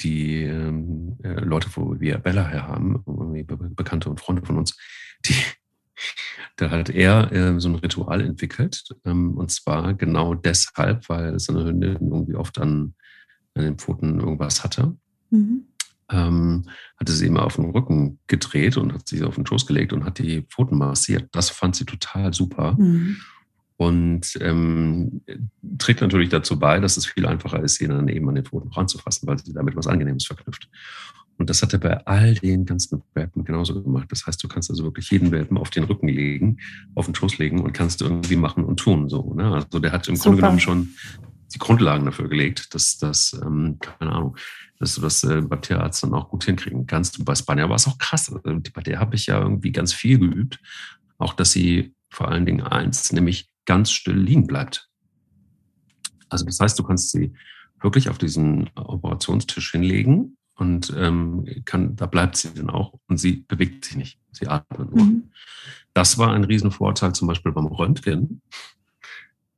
[0.01, 4.77] die ähm, äh, Leute, wo wir Bella her haben, Be Bekannte und Freunde von uns,
[5.25, 5.35] die,
[6.55, 8.83] da hat er äh, so ein Ritual entwickelt.
[9.05, 12.93] Ähm, und zwar genau deshalb, weil seine Hündin irgendwie oft an,
[13.55, 14.95] an den Pfoten irgendwas hatte.
[15.29, 15.65] Mhm.
[16.11, 16.63] Ähm,
[16.97, 20.05] hatte sie immer auf den Rücken gedreht und hat sie auf den Schoß gelegt und
[20.05, 21.29] hat die Pfoten massiert.
[21.31, 22.75] Das fand sie total super.
[22.77, 23.17] Mhm.
[23.77, 25.21] Und ähm,
[25.79, 28.71] trägt natürlich dazu bei, dass es viel einfacher ist, sie dann eben an den Pfoten
[28.71, 30.69] ranzufassen, weil sie damit was Angenehmes verknüpft.
[31.43, 34.09] Und das hat er bei all den ganzen Welpen genauso gemacht.
[34.09, 36.59] Das heißt, du kannst also wirklich jeden Welpen auf den Rücken legen,
[36.95, 39.09] auf den Schoß legen und kannst irgendwie machen und tun.
[39.09, 39.53] So, ne?
[39.53, 40.29] Also der hat im Super.
[40.29, 40.93] Grunde genommen schon
[41.53, 44.37] die Grundlagen dafür gelegt, dass das, ähm, keine Ahnung,
[44.79, 47.25] dass du das äh, beim Tierarzt dann auch gut hinkriegen kannst.
[47.25, 48.31] Bei Spanier war es auch krass.
[48.31, 50.61] Also, bei der habe ich ja irgendwie ganz viel geübt.
[51.17, 54.89] Auch, dass sie vor allen Dingen eins, nämlich ganz still liegen bleibt.
[56.29, 57.33] Also das heißt, du kannst sie
[57.81, 63.45] wirklich auf diesen Operationstisch hinlegen und ähm, kann, da bleibt sie dann auch und sie
[63.47, 64.19] bewegt sich nicht.
[64.31, 65.05] Sie atmet nur.
[65.05, 65.31] Mhm.
[65.93, 68.41] Das war ein Riesenvorteil zum Beispiel beim Röntgen,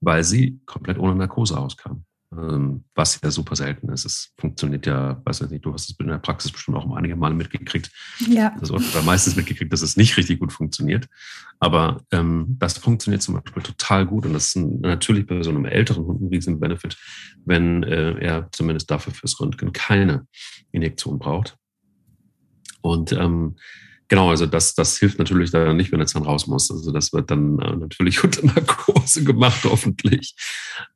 [0.01, 2.05] weil sie komplett ohne Narkose auskam.
[2.37, 4.05] Ähm, was ja super selten ist.
[4.05, 7.15] Es funktioniert ja, weiß ich nicht, du hast es in der Praxis bestimmt auch einige
[7.15, 7.91] Male mitgekriegt.
[8.27, 8.53] Ja.
[8.59, 11.07] Also, oder meistens mitgekriegt, dass es nicht richtig gut funktioniert.
[11.59, 15.49] Aber ähm, das funktioniert zum Beispiel total gut und das ist ein, natürlich bei so
[15.49, 16.97] einem älteren Hund ein riesen Benefit,
[17.45, 20.27] wenn äh, er zumindest dafür fürs Röntgen keine
[20.71, 21.57] Injektion braucht.
[22.81, 23.55] Und ähm,
[24.07, 26.69] Genau, also das, das hilft natürlich dann nicht, wenn er dann raus muss.
[26.69, 30.35] Also das wird dann äh, natürlich unter Narkose gemacht, hoffentlich.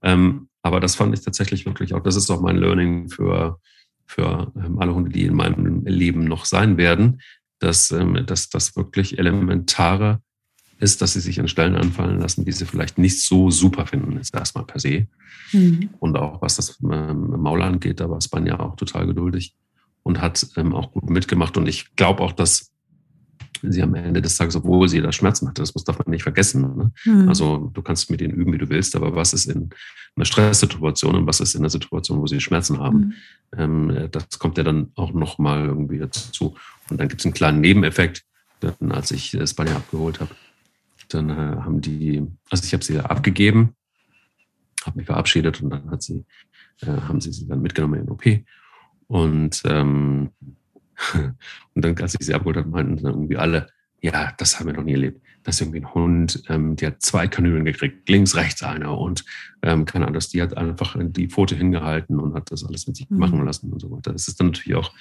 [0.03, 3.59] Ähm, aber das fand ich tatsächlich wirklich auch, das ist auch mein Learning für,
[4.05, 7.21] für ähm, alle Hunde, die in meinem Leben noch sein werden,
[7.59, 10.21] dass, ähm, dass das wirklich elementare
[10.79, 14.17] ist, dass sie sich an Stellen anfallen lassen, die sie vielleicht nicht so super finden,
[14.17, 15.07] ist erstmal per se.
[15.51, 15.89] Mhm.
[15.99, 19.55] Und auch was das ähm, Maul angeht, da war Spanja auch total geduldig
[20.03, 21.57] und hat auch gut mitgemacht.
[21.57, 22.71] Und ich glaube auch, dass
[23.61, 26.23] sie am Ende des Tages, obwohl sie da Schmerzen hatte, das muss darf man nicht
[26.23, 26.61] vergessen.
[26.61, 26.91] Ne?
[27.05, 27.29] Mhm.
[27.29, 29.69] Also du kannst mit ihnen üben, wie du willst, aber was ist in
[30.15, 33.15] einer Stresssituation und was ist in einer Situation, wo sie Schmerzen haben,
[33.57, 33.91] mhm.
[33.91, 36.55] ähm, das kommt ja dann auch nochmal irgendwie dazu.
[36.89, 38.23] Und dann gibt es einen kleinen Nebeneffekt,
[38.59, 40.31] dann, als ich Spanier abgeholt habe,
[41.09, 43.75] dann äh, haben die, also ich habe sie abgegeben,
[44.85, 46.25] habe mich verabschiedet und dann hat sie,
[46.81, 48.25] äh, haben sie sie dann mitgenommen in den OP.
[49.07, 50.29] Und ähm,
[51.75, 53.67] Und dann, als ich sie abgeholt habe, meinten dann irgendwie alle,
[54.01, 55.21] ja, das haben wir noch nie erlebt.
[55.43, 59.23] Das ist irgendwie ein Hund, ähm, der hat zwei Kanülen gekriegt, links, rechts einer und
[59.61, 63.09] ähm, keine Ahnung, die hat einfach die Pfote hingehalten und hat das alles mit sich
[63.09, 63.17] mhm.
[63.17, 64.11] machen lassen und so weiter.
[64.11, 64.91] Das ist dann natürlich auch,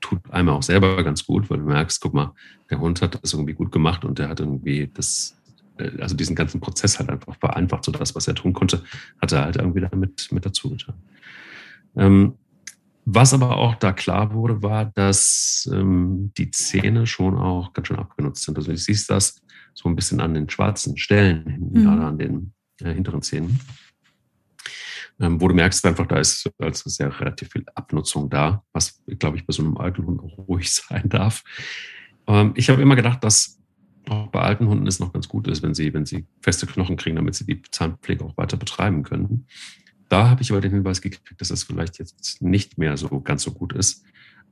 [0.00, 2.32] tut einmal auch selber ganz gut, weil du merkst, guck mal,
[2.70, 5.36] der Hund hat das irgendwie gut gemacht und der hat irgendwie das,
[5.78, 8.82] äh, also diesen ganzen Prozess halt einfach vereinfacht, so das, was er tun konnte,
[9.20, 10.94] hat er halt irgendwie damit mit dazu getan.
[11.96, 12.34] Ähm,
[13.10, 17.98] was aber auch da klar wurde, war, dass ähm, die Zähne schon auch ganz schön
[17.98, 18.58] abgenutzt sind.
[18.58, 19.40] Also du siehst das
[19.72, 21.84] so ein bisschen an den schwarzen Stellen, mhm.
[21.84, 23.60] gerade an den äh, hinteren Zähnen.
[25.20, 29.38] Ähm, wo du merkst einfach, da ist also sehr relativ viel Abnutzung da, was, glaube
[29.38, 31.42] ich, bei so einem alten Hund auch ruhig sein darf.
[32.26, 33.58] Ähm, ich habe immer gedacht, dass
[34.10, 36.96] auch bei alten Hunden es noch ganz gut ist, wenn sie, wenn sie feste Knochen
[36.96, 39.46] kriegen, damit sie die Zahnpflege auch weiter betreiben können.
[40.08, 43.42] Da habe ich aber den Hinweis gekriegt, dass es vielleicht jetzt nicht mehr so ganz
[43.42, 44.04] so gut ist,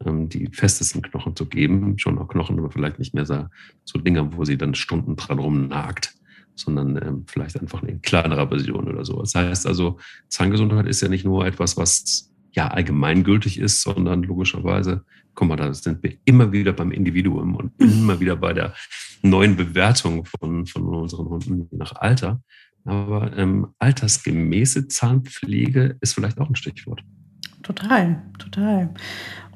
[0.05, 1.99] ähm, die festesten Knochen zu geben.
[1.99, 3.47] Schon auch Knochen, aber vielleicht nicht mehr so,
[3.85, 6.15] so Dinger, wo sie dann Stunden dran rumnagt,
[6.55, 9.21] sondern ähm, vielleicht einfach eine kleinere Version oder so.
[9.21, 15.05] Das heißt also, Zahngesundheit ist ja nicht nur etwas, was ja allgemeingültig ist, sondern logischerweise,
[15.35, 18.75] guck mal, da sind wir immer wieder beim Individuum und immer wieder bei der
[19.23, 22.43] neuen Bewertung von, von unseren Hunden je nach Alter.
[22.87, 27.03] Aber ähm, altersgemäße Zahnpflege ist vielleicht auch ein Stichwort.
[27.63, 28.91] Total, total.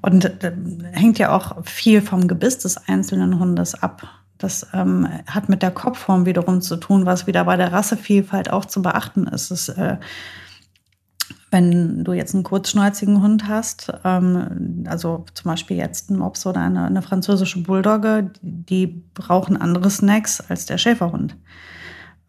[0.03, 0.53] Und äh,
[0.93, 4.09] hängt ja auch viel vom Gebiss des einzelnen Hundes ab.
[4.39, 8.65] Das ähm, hat mit der Kopfform wiederum zu tun, was wieder bei der Rassevielfalt auch
[8.65, 9.51] zu beachten ist.
[9.51, 9.99] Es, äh,
[11.51, 16.61] wenn du jetzt einen kurzschnäuzigen Hund hast, ähm, also zum Beispiel jetzt ein Mops oder
[16.61, 21.37] eine, eine französische Bulldogge, die, die brauchen andere Snacks als der Schäferhund.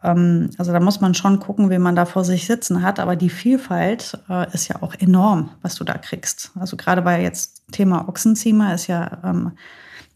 [0.04, 3.00] Ähm, also da muss man schon gucken, wie man da vor sich sitzen hat.
[3.00, 6.52] Aber die Vielfalt äh, ist ja auch enorm, was du da kriegst.
[6.60, 9.52] Also gerade bei jetzt Thema Ochsenziemer ist ja ähm,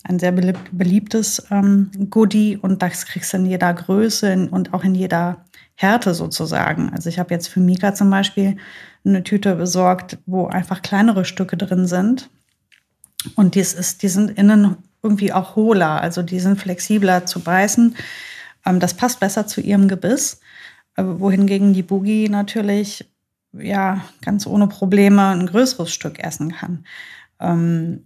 [0.04, 4.94] ein sehr beliebtes ähm, Goodie und das kriegst du in jeder Größe und auch in
[4.94, 5.38] jeder
[5.76, 6.92] Härte sozusagen.
[6.94, 8.58] Also ich habe jetzt für Mika zum Beispiel
[9.04, 12.30] eine Tüte besorgt, wo einfach kleinere Stücke drin sind.
[13.36, 17.96] Und dies ist, die sind innen irgendwie auch hohler, also die sind flexibler zu beißen.
[18.66, 20.40] Ähm, das passt besser zu ihrem Gebiss.
[20.96, 23.10] Äh, wohingegen die Boogie natürlich
[23.54, 26.86] ja ganz ohne Probleme ein größeres Stück essen kann.
[27.40, 28.04] Ähm,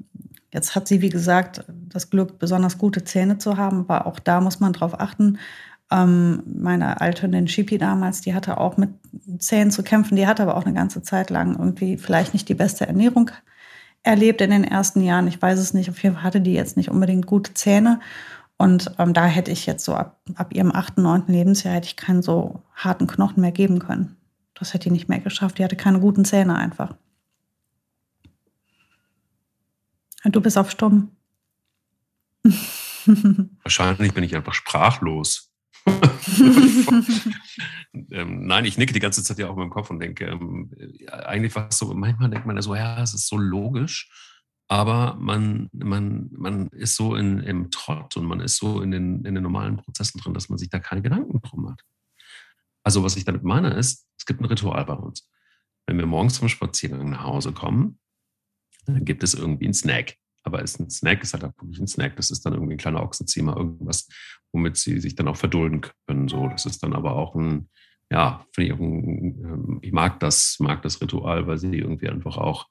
[0.52, 4.42] jetzt hat sie, wie gesagt, das Glück, besonders gute Zähne zu haben, aber auch da
[4.42, 5.40] muss man drauf achten.
[5.92, 8.92] Ähm, meine Althündin Shipi damals, die hatte auch mit
[9.40, 10.16] Zähnen zu kämpfen.
[10.16, 13.32] Die hatte aber auch eine ganze Zeit lang irgendwie vielleicht nicht die beste Ernährung
[14.04, 15.28] erlebt in den ersten Jahren.
[15.28, 15.90] Ich weiß es nicht.
[15.90, 18.00] Auf jeden Fall hatte die jetzt nicht unbedingt gute Zähne.
[18.60, 21.96] Und ähm, da hätte ich jetzt so ab, ab ihrem achten, neunten Lebensjahr hätte ich
[21.96, 24.18] keinen so harten Knochen mehr geben können.
[24.54, 25.58] Das hätte die nicht mehr geschafft.
[25.58, 26.94] Die hatte keine guten Zähne einfach.
[30.26, 31.16] Du bist auf Stumm.
[33.64, 35.54] Wahrscheinlich bin ich einfach sprachlos.
[38.12, 40.70] ähm, nein, ich nicke die ganze Zeit ja auch mit dem Kopf und denke, ähm,
[41.08, 44.12] eigentlich war es so, manchmal denkt man so, ja, es ist so logisch,
[44.72, 49.26] aber man, man, man ist so in, im Trott und man ist so in den,
[49.26, 51.82] in den normalen Prozessen drin, dass man sich da keine Gedanken drum hat.
[52.84, 55.28] Also was ich damit meine ist, es gibt ein Ritual bei uns.
[55.88, 58.00] Wenn wir morgens zum Spaziergang nach Hause kommen,
[58.86, 60.18] dann gibt es irgendwie einen Snack.
[60.44, 62.16] Aber ist ein Snack, ist halt auch wirklich ein Snack.
[62.16, 64.08] Das ist dann irgendwie ein kleiner Ochsenziemer, irgendwas,
[64.52, 66.28] womit sie sich dann auch verdulden können.
[66.28, 67.70] So, das ist dann aber auch ein,
[68.12, 72.10] ja, finde ich auch ein, ähm, ich mag das, mag das Ritual, weil sie irgendwie
[72.10, 72.68] einfach auch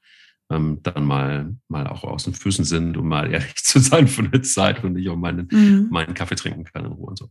[0.51, 4.23] ähm, dann mal, mal auch aus den Füßen sind, um mal ehrlich zu sein für
[4.23, 5.89] eine Zeit, und ich auch meinen, mhm.
[5.91, 7.31] meinen Kaffee trinken kann in Ruhe und so.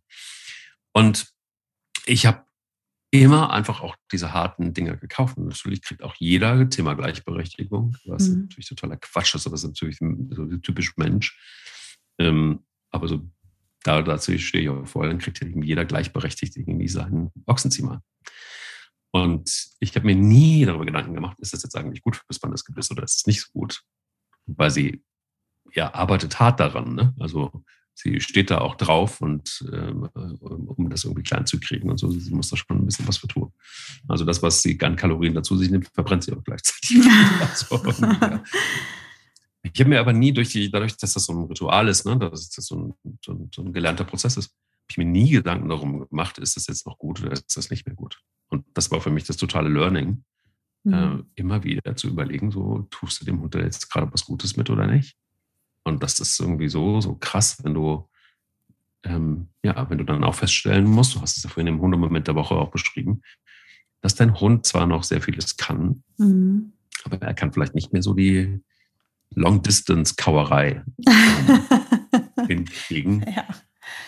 [0.93, 1.27] Und
[2.05, 2.45] ich habe
[3.11, 5.37] immer einfach auch diese harten Dinge gekauft.
[5.37, 8.41] Und natürlich kriegt auch jeder Thema Gleichberechtigung, was mhm.
[8.41, 11.37] natürlich totaler Quatsch ist, aber das ist natürlich so typisch Mensch.
[12.19, 13.29] Ähm, aber so
[13.83, 18.03] da, dazu stehe ich auch vor, dann kriegt jeder gleichberechtigt irgendwie seinen Ochsenziemer.
[19.11, 22.91] Und ich habe mir nie darüber Gedanken gemacht, ist das jetzt eigentlich gut fürs Bandesgebiss
[22.91, 23.83] oder ist es nicht so gut?
[24.45, 25.03] Weil sie
[25.73, 26.95] ja arbeitet hart daran.
[26.95, 27.13] Ne?
[27.19, 31.97] Also sie steht da auch drauf und ähm, um das irgendwie klein zu kriegen und
[31.97, 33.51] so, sie muss da schon ein bisschen was für tun.
[34.07, 37.01] Also das, was sie an Kalorien dazu sich nimmt, verbrennt sie auch gleichzeitig.
[37.39, 38.43] also, ja.
[39.63, 42.17] Ich habe mir aber nie durch die, dadurch, dass das so ein Ritual ist, ne,
[42.17, 45.31] dass das so ein, so ein, so ein gelernter Prozess ist, habe ich mir nie
[45.31, 48.21] Gedanken darum gemacht, ist das jetzt noch gut oder ist das nicht mehr gut.
[48.57, 50.23] Und das war für mich das totale Learning,
[50.83, 50.93] mhm.
[50.93, 54.69] äh, immer wieder zu überlegen, so tust du dem Hund jetzt gerade was Gutes mit
[54.69, 55.15] oder nicht.
[55.83, 58.09] Und das ist irgendwie so, so krass, wenn du,
[59.03, 62.27] ähm, ja, wenn du dann auch feststellen musst, du hast es ja vorhin im Hundemoment
[62.27, 63.21] der Woche auch beschrieben,
[64.01, 66.73] dass dein Hund zwar noch sehr vieles kann, mhm.
[67.03, 68.59] aber er kann vielleicht nicht mehr so die
[69.35, 73.23] Long-Distance-Kauerei ähm, hinkriegen.
[73.33, 73.45] Ja.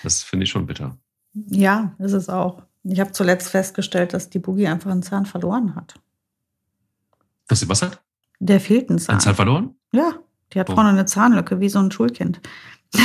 [0.01, 0.97] Das finde ich schon bitter.
[1.33, 2.63] Ja, ist es auch.
[2.91, 5.95] Ich habe zuletzt festgestellt, dass die Boogie einfach einen Zahn verloren hat.
[7.47, 8.01] Dass sie was hat?
[8.39, 9.15] Der fehlt ein Zahn.
[9.15, 9.75] Ein Zahn verloren?
[9.91, 10.13] Ja.
[10.53, 10.75] Die hat oh.
[10.75, 12.41] vorne eine Zahnlücke, wie so ein Schulkind.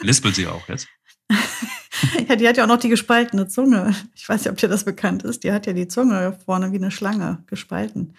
[0.00, 0.88] Lispelt sie auch jetzt?
[2.28, 3.94] ja, die hat ja auch noch die gespaltene Zunge.
[4.14, 5.44] Ich weiß nicht, ob dir das bekannt ist.
[5.44, 8.14] Die hat ja die Zunge vorne wie eine Schlange gespalten.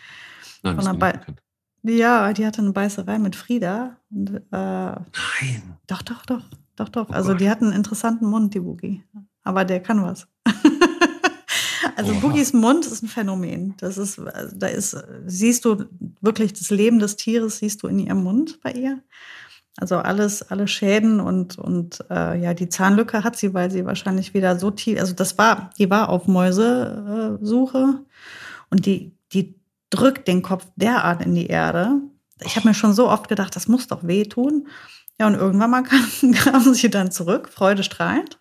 [0.61, 1.41] Nein, das ist bekannt.
[1.83, 3.97] Ja, die hatte eine Beißerei mit Frieda.
[4.09, 5.77] Und, äh, Nein.
[5.87, 6.43] Doch, doch, doch.
[6.75, 7.09] Doch, doch.
[7.09, 7.41] Oh also Gott.
[7.41, 9.03] die hat einen interessanten Mund, die Boogie.
[9.43, 10.27] Aber der kann was.
[11.95, 12.19] Also Oha.
[12.19, 13.75] Boogies Mund ist ein Phänomen.
[13.77, 14.21] Das ist,
[14.53, 15.85] da ist, siehst du
[16.21, 19.01] wirklich das Leben des Tieres, siehst du in ihrem Mund bei ihr.
[19.77, 24.35] Also alles, alle Schäden und, und äh, ja, die Zahnlücke hat sie, weil sie wahrscheinlich
[24.35, 27.99] wieder so tief, also das war, die war auf Mäusesuche
[28.69, 29.55] und die, die
[29.89, 32.01] drückt den Kopf derart in die Erde.
[32.45, 34.67] Ich habe mir schon so oft gedacht, das muss doch wehtun.
[35.19, 35.83] Ja, und irgendwann mal
[36.33, 38.39] kamen sie dann zurück, freudestrahlend.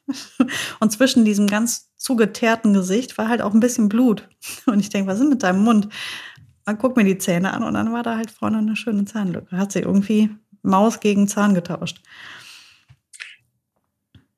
[0.81, 4.29] Und zwischen diesem ganz zugeteerten Gesicht war halt auch ein bisschen Blut.
[4.67, 5.89] Und ich denke, was ist mit deinem Mund?
[6.65, 9.57] Dann guck mir die Zähne an und dann war da halt vorne eine schöne Zahnlücke.
[9.57, 10.31] Hat sie irgendwie
[10.63, 12.01] Maus gegen Zahn getauscht.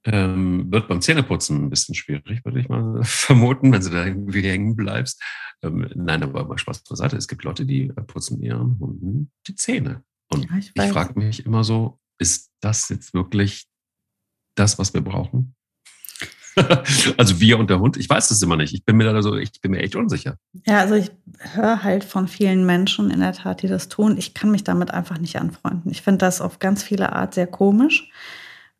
[0.07, 4.43] Ähm, wird beim Zähneputzen ein bisschen schwierig, würde ich mal vermuten, wenn du da irgendwie
[4.43, 5.23] hängen bleibst.
[5.63, 7.17] Ähm, nein, aber mal Spaß beiseite.
[7.17, 10.03] Es gibt Leute, die putzen ihren Hunden die Zähne.
[10.29, 13.67] Und ja, ich, ich frage mich immer so, ist das jetzt wirklich
[14.55, 15.55] das, was wir brauchen?
[17.17, 18.75] also wir und der Hund, ich weiß das immer nicht.
[18.75, 20.37] Ich bin mir da so, ich bin mir echt unsicher.
[20.67, 21.11] Ja, also ich
[21.55, 24.17] höre halt von vielen Menschen in der Tat, die das tun.
[24.17, 25.91] Ich kann mich damit einfach nicht anfreunden.
[25.91, 28.09] Ich finde das auf ganz viele Art sehr komisch.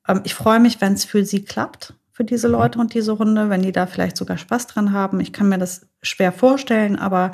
[0.07, 2.55] Ähm, ich freue mich, wenn es für sie klappt, für diese mhm.
[2.55, 5.21] Leute und diese Hunde, wenn die da vielleicht sogar Spaß dran haben.
[5.21, 7.33] Ich kann mir das schwer vorstellen, aber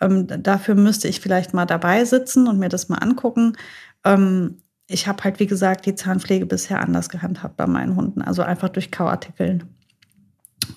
[0.00, 3.56] ähm, dafür müsste ich vielleicht mal dabei sitzen und mir das mal angucken.
[4.04, 8.22] Ähm, ich habe halt, wie gesagt, die Zahnpflege bisher anders gehandhabt bei meinen Hunden.
[8.22, 9.64] Also einfach durch Kauartikeln.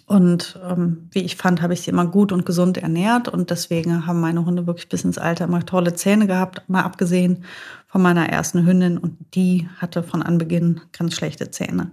[0.06, 3.30] Und ähm, wie ich fand, habe ich sie immer gut und gesund ernährt.
[3.30, 7.46] Und deswegen haben meine Hunde wirklich bis ins Alter immer tolle Zähne gehabt, mal abgesehen
[7.88, 8.98] von meiner ersten Hündin.
[8.98, 11.92] Und die hatte von Anbeginn ganz schlechte Zähne.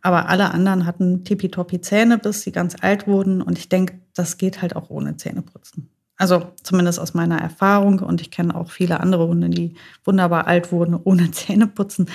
[0.00, 3.42] Aber alle anderen hatten tippitoppi Zähne, bis sie ganz alt wurden.
[3.42, 5.90] Und ich denke, das geht halt auch ohne Zähneputzen.
[6.18, 8.00] Also zumindest aus meiner Erfahrung.
[8.00, 12.10] Und ich kenne auch viele andere Hunde, die wunderbar alt wurden ohne Zähneputzen.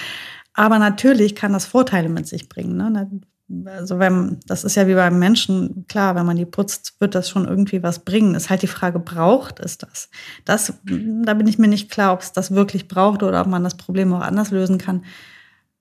[0.53, 2.77] Aber natürlich kann das Vorteile mit sich bringen.
[2.77, 3.21] Ne?
[3.65, 7.29] Also wenn, das ist ja wie beim Menschen, klar, wenn man die putzt, wird das
[7.29, 8.35] schon irgendwie was bringen.
[8.35, 10.09] Ist halt die Frage, braucht es das?
[10.45, 13.63] Das, da bin ich mir nicht klar, ob es das wirklich braucht oder ob man
[13.63, 15.03] das Problem auch anders lösen kann.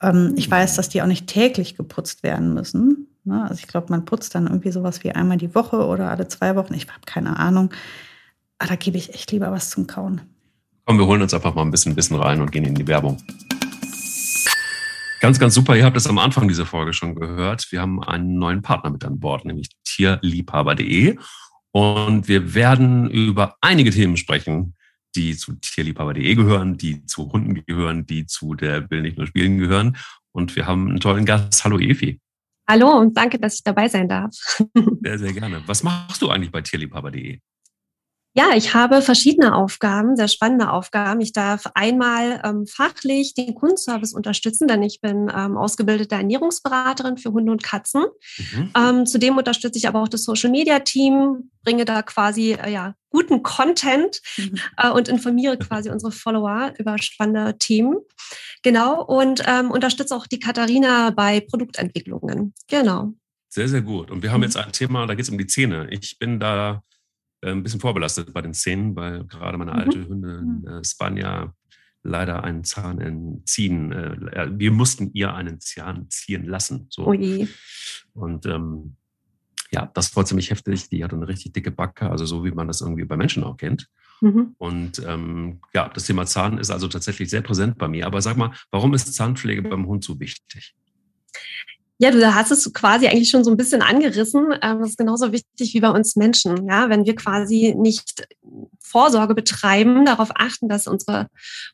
[0.01, 3.09] Ähm, ich weiß, dass die auch nicht täglich geputzt werden müssen.
[3.25, 3.43] Ne?
[3.43, 6.57] Also ich glaube, man putzt dann irgendwie sowas wie einmal die Woche oder alle zwei
[6.57, 6.75] Wochen.
[6.75, 7.71] Ich habe keine Ahnung.
[8.62, 10.20] Aber da gebe ich echt lieber was zum Kauen.
[10.85, 13.20] Komm, wir holen uns einfach mal ein bisschen Wissen rein und gehen in die Werbung.
[15.20, 15.75] Ganz, ganz super.
[15.75, 17.72] Ihr habt es am Anfang dieser Folge schon gehört.
[17.72, 21.18] Wir haben einen neuen Partner mit an Bord, nämlich tierliebhaber.de.
[21.72, 24.77] Und wir werden über einige Themen sprechen,
[25.16, 29.59] die zu tierliebhaber.de gehören, die zu Hunden gehören, die zu der Will nicht nur spielen
[29.59, 29.96] gehören.
[30.31, 31.64] Und wir haben einen tollen Gast.
[31.64, 32.20] Hallo Evi.
[32.68, 34.37] Hallo und danke, dass ich dabei sein darf.
[35.03, 35.64] Sehr, sehr gerne.
[35.66, 37.40] Was machst du eigentlich bei tierliebhaber.de?
[38.35, 41.21] Ja, ich habe verschiedene Aufgaben, sehr spannende Aufgaben.
[41.21, 47.33] Ich darf einmal ähm, fachlich den Kundenservice unterstützen, denn ich bin ähm, ausgebildete Ernährungsberaterin für
[47.33, 48.05] Hunde und Katzen.
[48.38, 48.71] Mhm.
[48.75, 52.95] Ähm, zudem unterstütze ich aber auch das Social Media Team, bringe da quasi äh, ja,
[53.11, 54.59] guten Content mhm.
[54.79, 57.99] äh, und informiere quasi unsere Follower über spannende Themen.
[58.62, 62.55] Genau, und ähm, unterstütze auch die Katharina bei Produktentwicklungen.
[62.68, 63.12] Genau.
[63.51, 64.11] Sehr, sehr gut.
[64.11, 64.45] Und wir haben mhm.
[64.45, 65.88] jetzt ein Thema, da geht es um die Zähne.
[65.90, 66.83] Ich bin da
[67.51, 70.09] ein bisschen vorbelastet bei den Szenen, weil gerade meine alte mhm.
[70.09, 71.55] Hündin äh, Spanja
[72.03, 73.93] leider einen Zahn entziehen.
[73.93, 76.87] Äh, wir mussten ihr einen Zahn ziehen lassen.
[76.91, 77.07] So.
[77.07, 77.49] Oh je.
[78.13, 78.97] Und ähm,
[79.71, 80.89] ja, das war ziemlich heftig.
[80.89, 83.57] Die hatte eine richtig dicke Backe, also so wie man das irgendwie bei Menschen auch
[83.57, 83.89] kennt.
[84.21, 84.55] Mhm.
[84.59, 88.07] Und ähm, ja, das Thema Zahn ist also tatsächlich sehr präsent bei mir.
[88.07, 90.75] Aber sag mal, warum ist Zahnpflege beim Hund so wichtig?
[91.99, 94.53] Ja, du hast es quasi eigentlich schon so ein bisschen angerissen.
[94.61, 96.67] Ähm, das ist genauso wichtig wie bei uns Menschen.
[96.67, 98.27] Ja, wenn wir quasi nicht
[98.81, 101.29] Vorsorge betreiben, darauf achten, dass unsere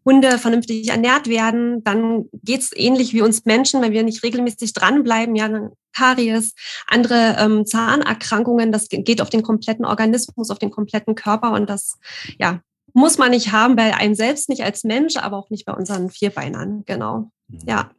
[0.04, 4.72] Hunde vernünftig ernährt werden, dann geht es ähnlich wie uns Menschen, wenn wir nicht regelmäßig
[4.72, 6.54] dranbleiben, ja, Karies,
[6.86, 11.98] andere ähm, Zahnerkrankungen, das geht auf den kompletten Organismus, auf den kompletten Körper und das,
[12.38, 12.60] ja,
[12.92, 16.10] muss man nicht haben bei einem selbst nicht als Mensch, aber auch nicht bei unseren
[16.10, 17.30] Vierbeinern, genau.
[17.48, 17.60] Mhm.
[17.66, 17.90] Ja.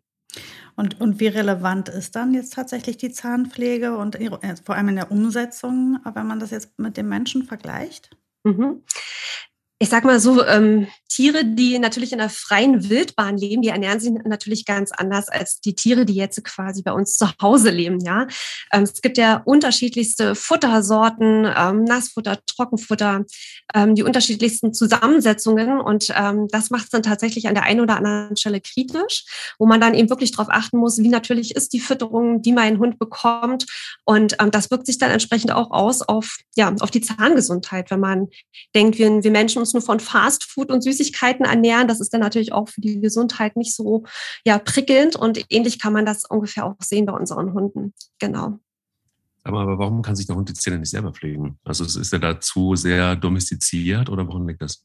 [0.80, 4.30] Und, und wie relevant ist dann jetzt tatsächlich die Zahnpflege und äh,
[4.64, 8.16] vor allem in der Umsetzung, wenn man das jetzt mit dem Menschen vergleicht?
[8.46, 8.82] Mhm
[9.82, 14.02] ich sag mal so, ähm, Tiere, die natürlich in der freien Wildbahn leben, die ernähren
[14.02, 18.00] sich natürlich ganz anders als die Tiere, die jetzt quasi bei uns zu Hause leben.
[18.02, 18.28] Ja,
[18.74, 23.24] ähm, es gibt ja unterschiedlichste Futtersorten, ähm, Nassfutter, Trockenfutter,
[23.74, 27.96] ähm, die unterschiedlichsten Zusammensetzungen und ähm, das macht es dann tatsächlich an der einen oder
[27.96, 31.80] anderen Stelle kritisch, wo man dann eben wirklich darauf achten muss, wie natürlich ist die
[31.80, 33.66] Fütterung, die mein Hund bekommt
[34.04, 38.02] und ähm, das wirkt sich dann entsprechend auch aus auf ja auf die Zahngesundheit, wenn
[38.02, 38.28] man
[38.76, 42.54] denkt, wir, wir Menschen uns nur von Fastfood und Süßigkeiten ernähren, das ist dann natürlich
[42.54, 44.06] auch für die Gesundheit nicht so
[44.46, 45.16] ja, prickelnd.
[45.16, 47.94] Und ähnlich kann man das ungefähr auch sehen bei unseren Hunden.
[48.20, 48.60] Genau.
[49.44, 51.58] Aber warum kann sich der Hund die Zähne nicht selber pflegen?
[51.64, 54.84] Also ist er dazu sehr domestiziert oder woran liegt das?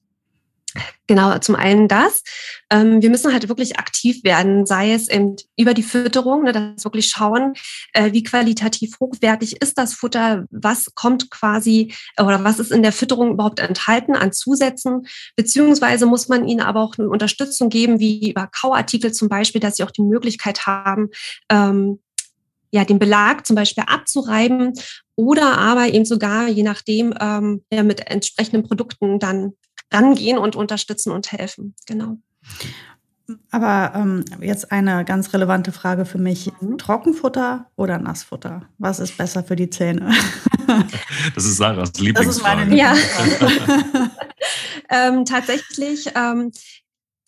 [1.06, 2.22] Genau, zum einen das.
[2.70, 6.84] Ähm, wir müssen halt wirklich aktiv werden, sei es eben über die Fütterung, ne, dass
[6.84, 7.52] wirklich schauen,
[7.92, 12.92] äh, wie qualitativ hochwertig ist das Futter, was kommt quasi oder was ist in der
[12.92, 15.06] Fütterung überhaupt enthalten an Zusätzen,
[15.36, 19.76] beziehungsweise muss man ihnen aber auch eine Unterstützung geben, wie über Kauartikel zum Beispiel, dass
[19.76, 21.10] sie auch die Möglichkeit haben,
[21.50, 22.00] ähm,
[22.70, 24.72] ja, den Belag zum Beispiel abzureiben
[25.14, 29.52] oder aber eben sogar, je nachdem, ähm, ja, mit entsprechenden Produkten dann
[29.94, 31.74] rangehen und unterstützen und helfen.
[31.86, 32.18] Genau.
[33.50, 36.50] Aber ähm, jetzt eine ganz relevante Frage für mich.
[36.60, 36.76] Mhm.
[36.76, 38.62] Trockenfutter oder Nassfutter?
[38.76, 40.12] Was ist besser für die Zähne?
[41.34, 42.26] Das ist Sarahs Lieblingsfrage.
[42.26, 43.70] Das ist meine Lieblingsfrage.
[43.92, 44.10] Ja.
[45.08, 46.52] ähm, tatsächlich ähm,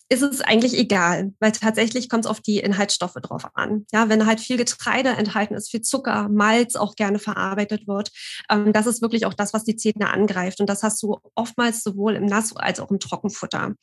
[0.08, 3.86] ist es eigentlich egal, weil tatsächlich kommt es auf die Inhaltsstoffe drauf an.
[3.92, 8.12] Ja, wenn halt viel Getreide enthalten ist, viel Zucker, Malz auch gerne verarbeitet wird,
[8.48, 10.60] ähm, das ist wirklich auch das, was die Zähne angreift.
[10.60, 13.74] Und das hast du oftmals sowohl im Nass- als auch im Trockenfutter.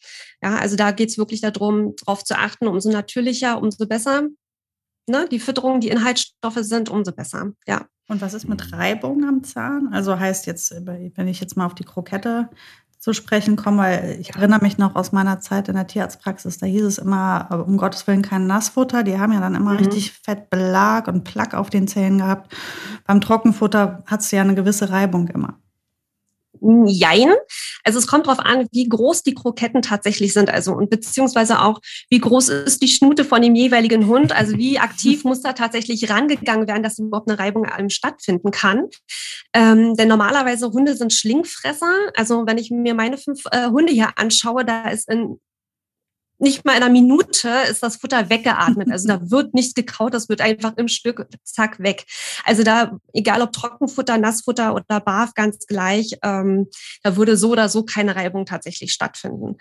[0.41, 4.27] Ja, also da geht es wirklich darum, darauf zu achten, umso natürlicher, umso besser.
[5.09, 7.51] Ne, die Fütterung, die Inhaltsstoffe sind, umso besser.
[7.67, 7.87] Ja.
[8.07, 9.89] Und was ist mit Reibung am Zahn?
[9.91, 12.49] Also heißt jetzt, wenn ich jetzt mal auf die Krokette
[13.03, 16.67] zu sprechen kommen, weil ich erinnere mich noch aus meiner Zeit in der Tierarztpraxis, da
[16.67, 19.03] hieß es immer, äh, um Gottes Willen kein Nassfutter.
[19.03, 19.79] Die haben ja dann immer mhm.
[19.79, 22.55] richtig fett Belag und Plack auf den Zähnen gehabt.
[23.05, 25.59] Beim Trockenfutter hat es ja eine gewisse Reibung immer.
[26.87, 27.33] Jein.
[27.83, 31.79] Also es kommt darauf an, wie groß die Kroketten tatsächlich sind, also und beziehungsweise auch,
[32.09, 36.09] wie groß ist die Schnute von dem jeweiligen Hund, also wie aktiv muss da tatsächlich
[36.09, 38.87] rangegangen werden, dass überhaupt eine Reibung allem stattfinden kann.
[39.53, 41.91] Ähm, denn normalerweise Hunde sind Schlingfresser.
[42.15, 45.39] Also wenn ich mir meine fünf äh, Hunde hier anschaue, da ist in
[46.43, 48.91] nicht mal in einer Minute ist das Futter weggeatmet.
[48.91, 52.05] Also da wird nichts gekaut, das wird einfach im Stück, zack, weg.
[52.43, 56.67] Also da, egal ob Trockenfutter, Nassfutter oder Barf, ganz gleich, ähm,
[57.01, 59.57] da würde so oder so keine Reibung tatsächlich stattfinden.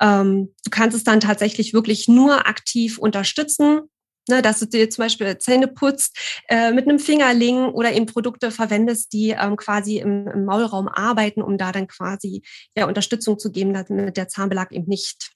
[0.00, 3.82] Ähm, du kannst es dann tatsächlich wirklich nur aktiv unterstützen.
[4.28, 6.16] Ne, dass du dir zum Beispiel Zähne putzt
[6.48, 11.42] äh, mit einem Fingerling oder eben Produkte verwendest, die ähm, quasi im, im Maulraum arbeiten,
[11.42, 12.42] um da dann quasi
[12.76, 15.32] ja, Unterstützung zu geben, damit der Zahnbelag eben nicht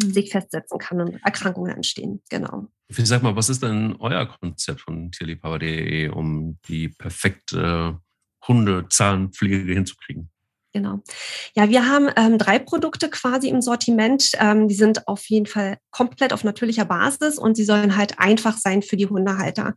[0.00, 2.22] sich festsetzen kann und Erkrankungen entstehen.
[2.30, 2.68] Genau.
[2.88, 8.00] Sag mal, was ist denn euer Konzept von tierliebhaber.de, um die perfekte
[8.46, 10.30] Hundezahnpflege hinzukriegen?
[10.74, 11.00] Genau.
[11.56, 14.32] Ja, wir haben ähm, drei Produkte quasi im Sortiment.
[14.38, 18.58] Ähm, die sind auf jeden Fall komplett auf natürlicher Basis und sie sollen halt einfach
[18.58, 19.74] sein für die Hundehalter.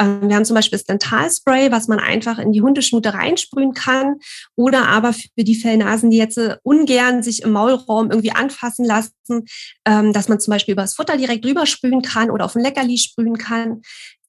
[0.00, 4.16] Ähm, wir haben zum Beispiel das Dentalspray, was man einfach in die Hundeschnute reinsprühen kann
[4.56, 9.46] oder aber für die Fellnasen, die jetzt äh, ungern sich im Maulraum irgendwie anfassen lassen,
[9.86, 12.62] ähm, dass man zum Beispiel über das Futter direkt drüber sprühen kann oder auf ein
[12.62, 13.82] Leckerli sprühen kann.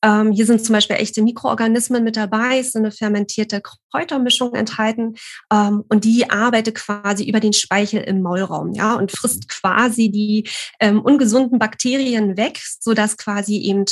[0.04, 5.16] Ähm, hier sind zum Beispiel echte Mikroorganismen mit dabei, es ist eine fermentierte Kräutermischung enthalten
[5.51, 10.49] ähm, und die arbeitet quasi über den Speichel im Maulraum, ja, und frisst quasi die
[10.80, 13.86] ähm, ungesunden Bakterien weg, sodass quasi eben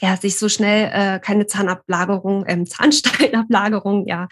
[0.00, 4.28] ja, sich so schnell äh, keine Zahnablagerung, ähm, Zahnsteinablagerung ja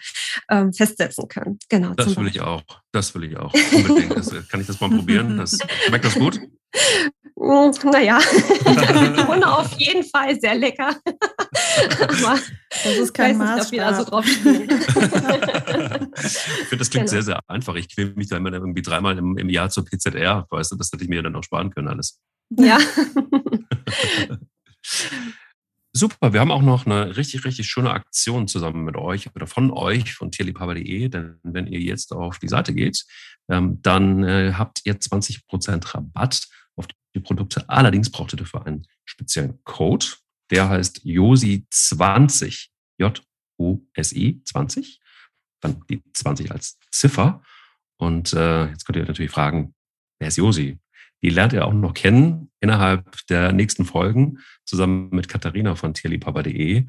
[0.49, 1.59] ähm, festsetzen können.
[1.69, 1.93] Genau.
[1.93, 2.63] Das will ich auch.
[2.91, 3.53] Das will ich auch.
[3.71, 4.17] Unbedingt.
[4.17, 5.37] Das, kann ich das mal probieren?
[5.37, 6.41] Das, schmeckt das gut?
[6.71, 10.95] Hm, naja, die Hunde auf jeden Fall sehr lecker.
[11.97, 12.39] Aber
[12.83, 13.71] das ist kein Maß.
[13.71, 14.67] Nicht, so drauf ich finde,
[16.77, 17.07] das klingt genau.
[17.07, 17.75] sehr, sehr einfach.
[17.75, 20.91] Ich quäle mich da immer irgendwie dreimal im, im Jahr zur PZR, weißt du, das
[20.91, 22.19] hätte ich mir dann auch sparen können alles.
[22.51, 22.77] Ja.
[25.91, 29.71] Super, wir haben auch noch eine richtig, richtig schöne Aktion zusammen mit euch oder von
[29.71, 31.09] euch, von tierliebhaber.de.
[31.09, 33.05] Denn wenn ihr jetzt auf die Seite geht,
[33.49, 36.47] ähm, dann äh, habt ihr 20% Rabatt
[37.15, 37.67] die Produkte.
[37.69, 40.05] Allerdings braucht ihr dafür einen speziellen Code.
[40.51, 42.67] Der heißt JOSI20.
[42.97, 44.99] J-O-S-I 20.
[45.61, 47.41] Dann die 20 als Ziffer.
[47.97, 49.73] Und äh, jetzt könnt ihr natürlich fragen,
[50.19, 50.79] wer ist Josi?
[51.21, 56.85] Die lernt ihr auch noch kennen innerhalb der nächsten Folgen zusammen mit Katharina von tierliebhaber.de.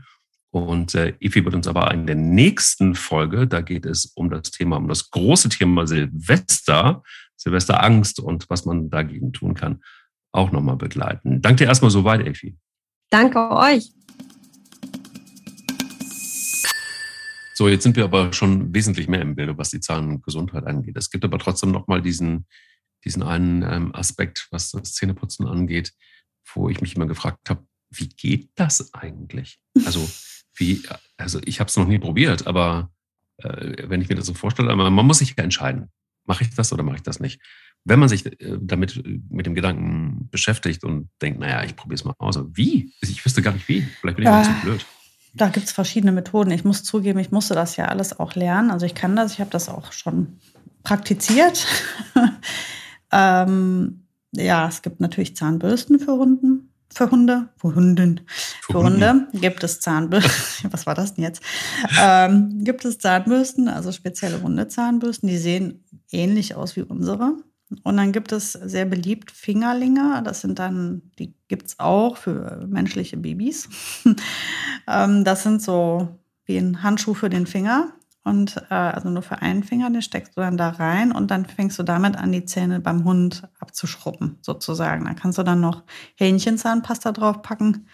[0.53, 4.51] Und äh, Efi wird uns aber in der nächsten Folge, da geht es um das
[4.51, 7.03] Thema, um das große Thema Silvester,
[7.37, 9.81] Silvesterangst und was man dagegen tun kann,
[10.33, 11.43] auch nochmal begleiten.
[11.43, 12.57] Danke dir erstmal soweit, Efi.
[13.11, 13.91] Danke euch.
[17.55, 20.97] So, jetzt sind wir aber schon wesentlich mehr im Bilde, was die Zahngesundheit angeht.
[20.97, 22.47] Es gibt aber trotzdem nochmal diesen
[23.05, 25.93] diesen einen ähm, Aspekt, was das Zähneputzen angeht,
[26.55, 29.59] wo ich mich immer gefragt habe, wie geht das eigentlich?
[29.85, 30.09] Also,
[30.55, 30.83] wie,
[31.17, 32.93] also ich habe es noch nie probiert, aber
[33.39, 35.91] äh, wenn ich mir das so vorstelle, man muss sich ja entscheiden,
[36.25, 37.41] mache ich das oder mache ich das nicht?
[37.85, 42.05] Wenn man sich äh, damit mit dem Gedanken beschäftigt und denkt, naja, ich probiere es
[42.05, 42.93] mal aus, wie?
[43.01, 43.83] Ich wüsste gar nicht wie.
[44.01, 44.87] Vielleicht bin ich äh, zu blöd.
[45.35, 46.51] Da gibt es verschiedene Methoden.
[46.51, 48.71] Ich muss zugeben, ich musste das ja alles auch lernen.
[48.71, 50.39] Also ich kann das, ich habe das auch schon
[50.83, 51.67] praktiziert.
[53.13, 58.21] Ähm, ja, es gibt natürlich Zahnbürsten für Hunden, für Hunde, für Hunden,
[58.61, 60.33] für, für Hunde gibt es Zahnbürsten.
[60.73, 61.43] Was war das denn jetzt?
[62.01, 67.37] Ähm, gibt es Zahnbürsten, also spezielle Hundezahnbürsten, die sehen ähnlich aus wie unsere.
[67.85, 70.23] Und dann gibt es sehr beliebt Fingerlinge.
[70.25, 73.69] Das sind dann, die gibt es auch für menschliche Babys.
[74.89, 77.93] ähm, das sind so wie ein Handschuh für den Finger.
[78.23, 81.47] Und äh, also nur für einen Finger, den steckst du dann da rein und dann
[81.47, 85.07] fängst du damit an, die Zähne beim Hund abzuschrubben, sozusagen.
[85.07, 85.85] Da kannst du dann noch
[86.17, 87.89] Hähnchenzahnpasta draufpacken.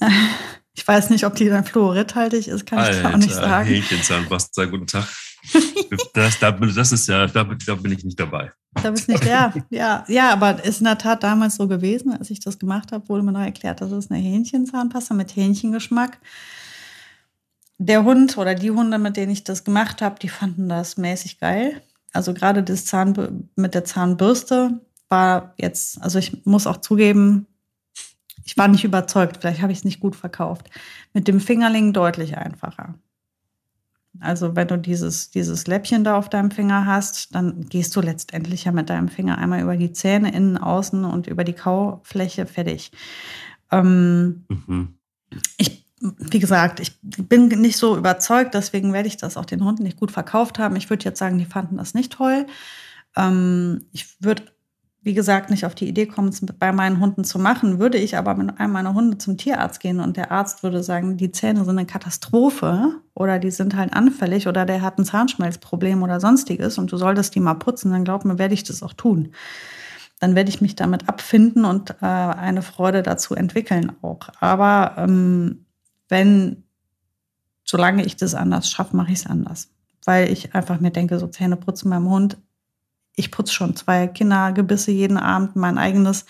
[0.76, 3.68] Ich weiß nicht, ob die dann fluoridhaltig ist, kann Alter, ich auch nicht sagen.
[3.68, 5.06] Hähnchenzahnpasta, guten Tag.
[6.14, 8.52] Das, das ist ja, da, da bin ich nicht dabei.
[8.82, 9.52] Da bist nicht der.
[9.70, 13.08] Ja, ja, aber ist in der Tat damals so gewesen, als ich das gemacht habe,
[13.08, 16.18] wurde mir noch erklärt, das ist eine Hähnchenzahnpasta mit Hähnchengeschmack
[17.78, 21.38] der Hund oder die Hunde, mit denen ich das gemacht habe, die fanden das mäßig
[21.38, 21.82] geil.
[22.12, 27.46] Also gerade das Zahn mit der Zahnbürste war jetzt, also ich muss auch zugeben,
[28.44, 29.38] ich war nicht überzeugt.
[29.40, 30.70] Vielleicht habe ich es nicht gut verkauft.
[31.12, 32.94] Mit dem Fingerling deutlich einfacher.
[34.20, 38.64] Also wenn du dieses, dieses Läppchen da auf deinem Finger hast, dann gehst du letztendlich
[38.64, 42.92] ja mit deinem Finger einmal über die Zähne, innen, außen und über die Kaufläche fertig.
[43.70, 44.94] Ähm, mhm.
[45.56, 49.82] Ich, wie gesagt, ich bin nicht so überzeugt, deswegen werde ich das auch den Hunden
[49.82, 50.76] nicht gut verkauft haben.
[50.76, 52.46] Ich würde jetzt sagen, die fanden das nicht toll.
[53.16, 54.44] Ähm, ich würde
[55.04, 57.78] wie gesagt, nicht auf die Idee kommen, es bei meinen Hunden zu machen.
[57.78, 61.18] Würde ich aber mit einem meiner Hunde zum Tierarzt gehen und der Arzt würde sagen,
[61.18, 66.02] die Zähne sind eine Katastrophe oder die sind halt anfällig oder der hat ein Zahnschmelzproblem
[66.02, 68.92] oder sonstiges und du solltest die mal putzen, dann glaub mir, werde ich das auch
[68.92, 69.32] tun.
[70.20, 74.28] Dann werde ich mich damit abfinden und äh, eine Freude dazu entwickeln auch.
[74.40, 75.66] Aber ähm,
[76.08, 76.64] wenn,
[77.64, 79.70] solange ich das anders schaffe, mache ich es anders.
[80.04, 82.36] Weil ich einfach mir denke, so Zähne putzen beim Hund
[83.16, 86.26] ich putze schon zwei Kindergebisse jeden Abend, mein eigenes.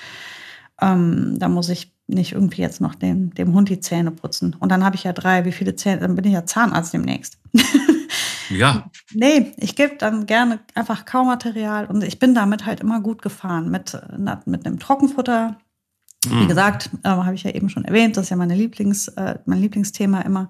[0.80, 4.55] Ähm, da muss ich nicht irgendwie jetzt noch dem, dem Hund die Zähne putzen.
[4.59, 5.44] Und dann habe ich ja drei.
[5.44, 6.00] Wie viele Zähne?
[6.00, 7.38] Dann bin ich ja Zahnarzt demnächst.
[8.50, 8.90] ja.
[9.12, 13.70] Nee, ich gebe dann gerne einfach Kaumaterial und ich bin damit halt immer gut gefahren.
[13.70, 13.98] Mit,
[14.44, 15.57] mit einem Trockenfutter.
[16.26, 16.40] Mhm.
[16.40, 19.38] Wie gesagt, äh, habe ich ja eben schon erwähnt, das ist ja meine Lieblings, äh,
[19.46, 20.48] mein Lieblingsthema immer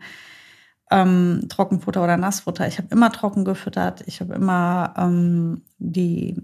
[0.91, 2.67] ähm, Trockenfutter oder Nassfutter.
[2.67, 4.03] Ich habe immer trocken gefüttert.
[4.07, 6.37] Ich habe immer ähm, die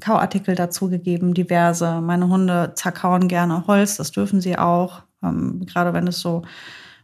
[0.00, 2.00] Kauartikel dazugegeben, diverse.
[2.00, 5.02] Meine Hunde zerkauen gerne Holz, das dürfen sie auch.
[5.22, 6.42] Ähm, gerade wenn es so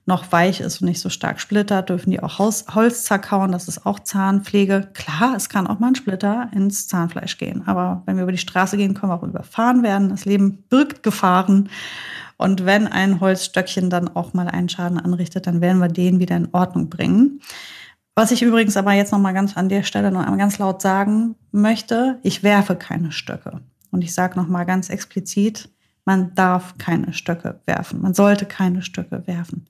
[0.04, 3.52] noch weich ist und nicht so stark splittert, dürfen die auch Holz zerkauen.
[3.52, 4.90] Das ist auch Zahnpflege.
[4.94, 7.62] Klar, es kann auch mal ein Splitter ins Zahnfleisch gehen.
[7.66, 10.08] Aber wenn wir über die Straße gehen, können wir auch überfahren werden.
[10.08, 11.68] Das Leben birgt Gefahren.
[12.36, 16.36] Und wenn ein Holzstöckchen dann auch mal einen Schaden anrichtet, dann werden wir den wieder
[16.36, 17.40] in Ordnung bringen.
[18.14, 20.82] Was ich übrigens aber jetzt noch mal ganz an der Stelle noch einmal ganz laut
[20.82, 23.62] sagen möchte, ich werfe keine Stöcke.
[23.90, 25.70] Und ich sage noch mal ganz explizit,
[26.04, 28.02] man darf keine Stöcke werfen.
[28.02, 29.68] Man sollte keine Stöcke werfen.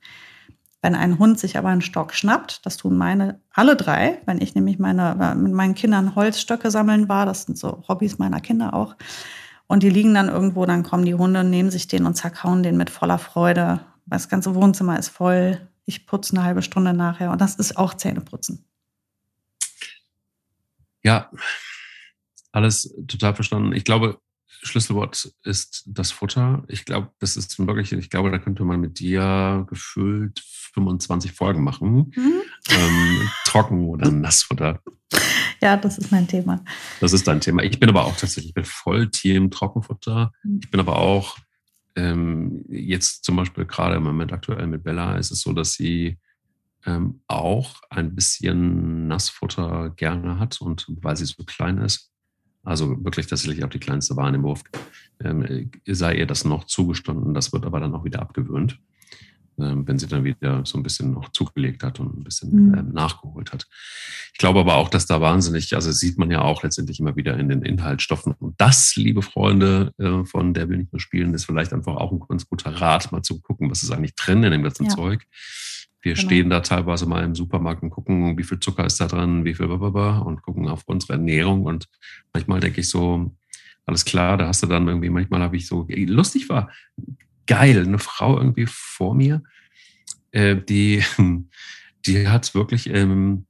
[0.81, 4.57] Wenn ein Hund sich aber einen Stock schnappt, das tun meine alle drei, wenn ich
[4.57, 8.97] nämlich meine, mit meinen Kindern Holzstöcke sammeln war, das sind so Hobbys meiner Kinder auch,
[9.69, 12.77] und die liegen dann irgendwo, dann kommen die Hunde, nehmen sich den und zerkauen den
[12.77, 13.81] mit voller Freude.
[14.07, 15.61] Das ganze Wohnzimmer ist voll.
[15.85, 18.65] Ich putze eine halbe Stunde nachher und das ist auch Zähneputzen.
[21.03, 21.31] Ja,
[22.53, 23.73] alles total verstanden.
[23.73, 24.21] Ich glaube,
[24.63, 26.63] Schlüsselwort ist das Futter.
[26.69, 30.41] Ich glaube, das ist wirklich, ich glaube, da könnte man mit dir gefüllt
[30.75, 32.13] 25 Folgen machen.
[32.15, 32.43] Mhm.
[32.71, 34.81] Ähm, trocken oder Nassfutter.
[35.61, 36.65] Ja, das ist mein Thema.
[37.01, 37.63] Das ist dein Thema.
[37.63, 40.33] Ich bin aber auch tatsächlich, ich bin voll Team Trockenfutter.
[40.43, 40.61] Mhm.
[40.63, 41.37] Ich bin aber auch
[41.97, 46.19] ähm, jetzt zum Beispiel gerade im Moment aktuell mit Bella ist es so, dass sie
[46.87, 52.11] ähm, auch ein bisschen Nassfutter gerne hat und weil sie so klein ist,
[52.65, 54.63] also wirklich tatsächlich auch die kleinste Ware im Wurf,
[55.23, 57.35] ähm, sei ihr das noch zugestanden.
[57.35, 58.79] Das wird aber dann auch wieder abgewöhnt.
[59.59, 62.75] Ähm, wenn sie dann wieder so ein bisschen noch zugelegt hat und ein bisschen mhm.
[62.75, 63.67] ähm, nachgeholt hat.
[64.33, 67.37] Ich glaube aber auch, dass da wahnsinnig, also sieht man ja auch letztendlich immer wieder
[67.39, 68.35] in den Inhaltsstoffen.
[68.39, 72.13] Und das, liebe Freunde äh, von Der will nicht nur spielen, ist vielleicht einfach auch
[72.13, 74.95] ein ganz guter Rat, mal zu gucken, was ist eigentlich drin in dem ganzen ja.
[74.95, 75.27] Zeug.
[76.01, 76.27] Wir genau.
[76.27, 79.55] stehen da teilweise mal im Supermarkt und gucken, wie viel Zucker ist da dran, wie
[79.55, 81.65] viel blablabla und gucken auf unsere Ernährung.
[81.65, 81.89] Und
[82.33, 83.31] manchmal denke ich so,
[83.85, 86.71] alles klar, da hast du dann irgendwie, manchmal habe ich so, lustig war,
[87.47, 89.43] geil, eine Frau irgendwie vor mir,
[90.33, 91.05] äh, die,
[92.07, 93.47] die hat wirklich ähm,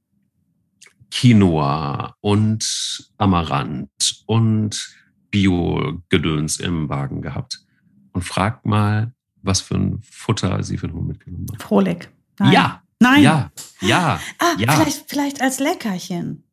[1.11, 4.95] Quinoa und Amaranth und
[5.29, 7.59] Bio-Gedöns im Wagen gehabt.
[8.13, 11.61] Und fragt mal, was für ein Futter sie für einen Hund mitgenommen hat.
[11.61, 12.09] Frohlich.
[12.39, 12.51] Nein.
[12.51, 12.83] Ja.
[12.99, 13.23] Nein.
[13.23, 13.51] Ja.
[13.81, 14.19] Ja.
[14.39, 14.71] Ah, ja.
[14.73, 16.43] Vielleicht, vielleicht als Leckerchen.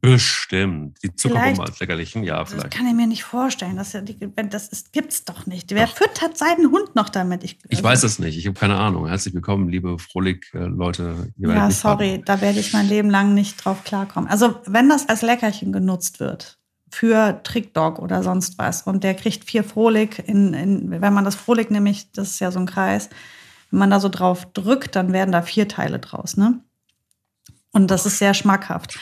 [0.00, 0.98] Bestimmt.
[1.02, 2.66] Die Zuckerbombe als Leckerlichen, ja, vielleicht.
[2.66, 3.76] Das kann ich mir nicht vorstellen.
[3.76, 5.74] Das, das gibt es doch nicht.
[5.74, 5.96] Wer Ach.
[5.96, 7.44] füttert seinen Hund noch damit?
[7.44, 8.36] Ich, also ich weiß es nicht.
[8.36, 9.08] Ich habe keine Ahnung.
[9.08, 11.32] Herzlich willkommen, liebe Frohlig-Leute.
[11.36, 12.14] Ja, sorry.
[12.14, 12.24] Haben.
[12.24, 14.28] Da werde ich mein Leben lang nicht drauf klarkommen.
[14.30, 16.58] Also, wenn das als Leckerchen genutzt wird,
[16.90, 21.34] für Trickdog oder sonst was, und der kriegt vier Frohlig, in, in, wenn man das
[21.34, 23.10] Frohlig nämlich, das ist ja so ein Kreis,
[23.70, 26.60] wenn man da so drauf drückt, dann werden da vier Teile draus, ne?
[27.72, 28.98] Und das ist sehr schmackhaft.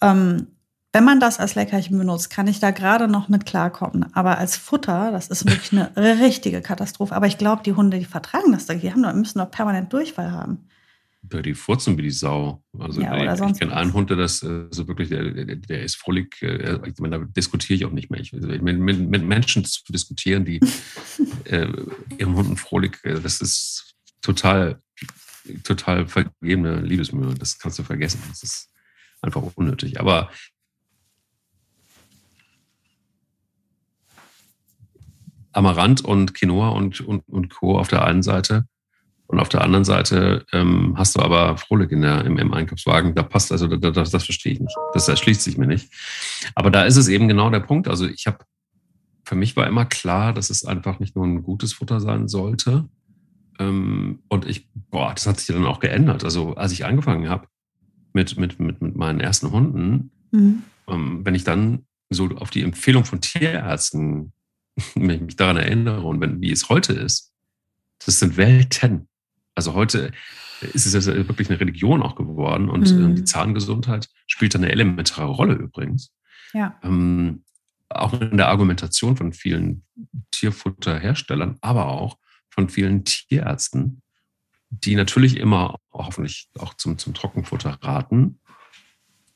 [0.00, 0.48] Ähm,
[0.92, 4.06] wenn man das als Leckerchen benutzt, kann ich da gerade noch mit klarkommen.
[4.14, 7.14] Aber als Futter, das ist wirklich eine richtige Katastrophe.
[7.14, 10.64] Aber ich glaube, die Hunde, die vertragen das, die haben müssen doch permanent Durchfall haben.
[11.30, 12.62] Ja, die furzen wie die Sau.
[12.78, 16.28] Also ja, ich, ich kenne einen Hund, der das also wirklich, der, der, ist fröhlich,
[16.40, 18.20] äh, ich meine, da diskutiere ich auch nicht mehr.
[18.20, 20.60] Ich, also mit, mit, Menschen zu diskutieren, die
[21.44, 21.68] äh,
[22.16, 24.80] ihren Hunden fröhlich, äh, das ist total,
[25.64, 27.34] total vergebene Liebesmühe.
[27.34, 28.22] Das kannst du vergessen.
[28.28, 28.70] Das ist
[29.22, 30.00] einfach unnötig.
[30.00, 30.30] Aber
[35.52, 37.78] Amaranth und Quinoa und, und, und Co.
[37.78, 38.66] auf der einen Seite
[39.30, 43.14] Und auf der anderen Seite ähm, hast du aber Frohlich in der, im, im Einkaufswagen.
[43.14, 44.74] Da passt also, das, das, das verstehe ich nicht.
[44.94, 45.92] Das erschließt sich mir nicht.
[46.54, 47.88] Aber da ist es eben genau der Punkt.
[47.88, 48.38] Also ich habe,
[49.24, 52.88] für mich war immer klar, dass es einfach nicht nur ein gutes Futter sein sollte.
[53.58, 56.24] Ähm, und ich, boah, das hat sich dann auch geändert.
[56.24, 57.48] Also als ich angefangen habe
[58.12, 60.62] mit, mit, mit, mit meinen ersten Hunden, mhm.
[60.86, 64.32] ähm, wenn ich dann so auf die Empfehlung von Tierärzten
[64.94, 67.32] wenn ich mich daran erinnere und wenn, wie es heute ist,
[68.04, 69.08] das sind Welten.
[69.54, 70.12] Also heute
[70.60, 73.14] ist es wirklich eine Religion auch geworden und mhm.
[73.16, 76.12] die Zahngesundheit spielt eine elementare Rolle übrigens.
[76.52, 76.78] Ja.
[76.82, 77.44] Ähm,
[77.88, 79.84] auch in der Argumentation von vielen
[80.30, 82.18] Tierfutterherstellern, aber auch
[82.50, 84.02] von vielen Tierärzten,
[84.70, 88.40] die natürlich immer hoffentlich auch zum, zum Trockenfutter raten.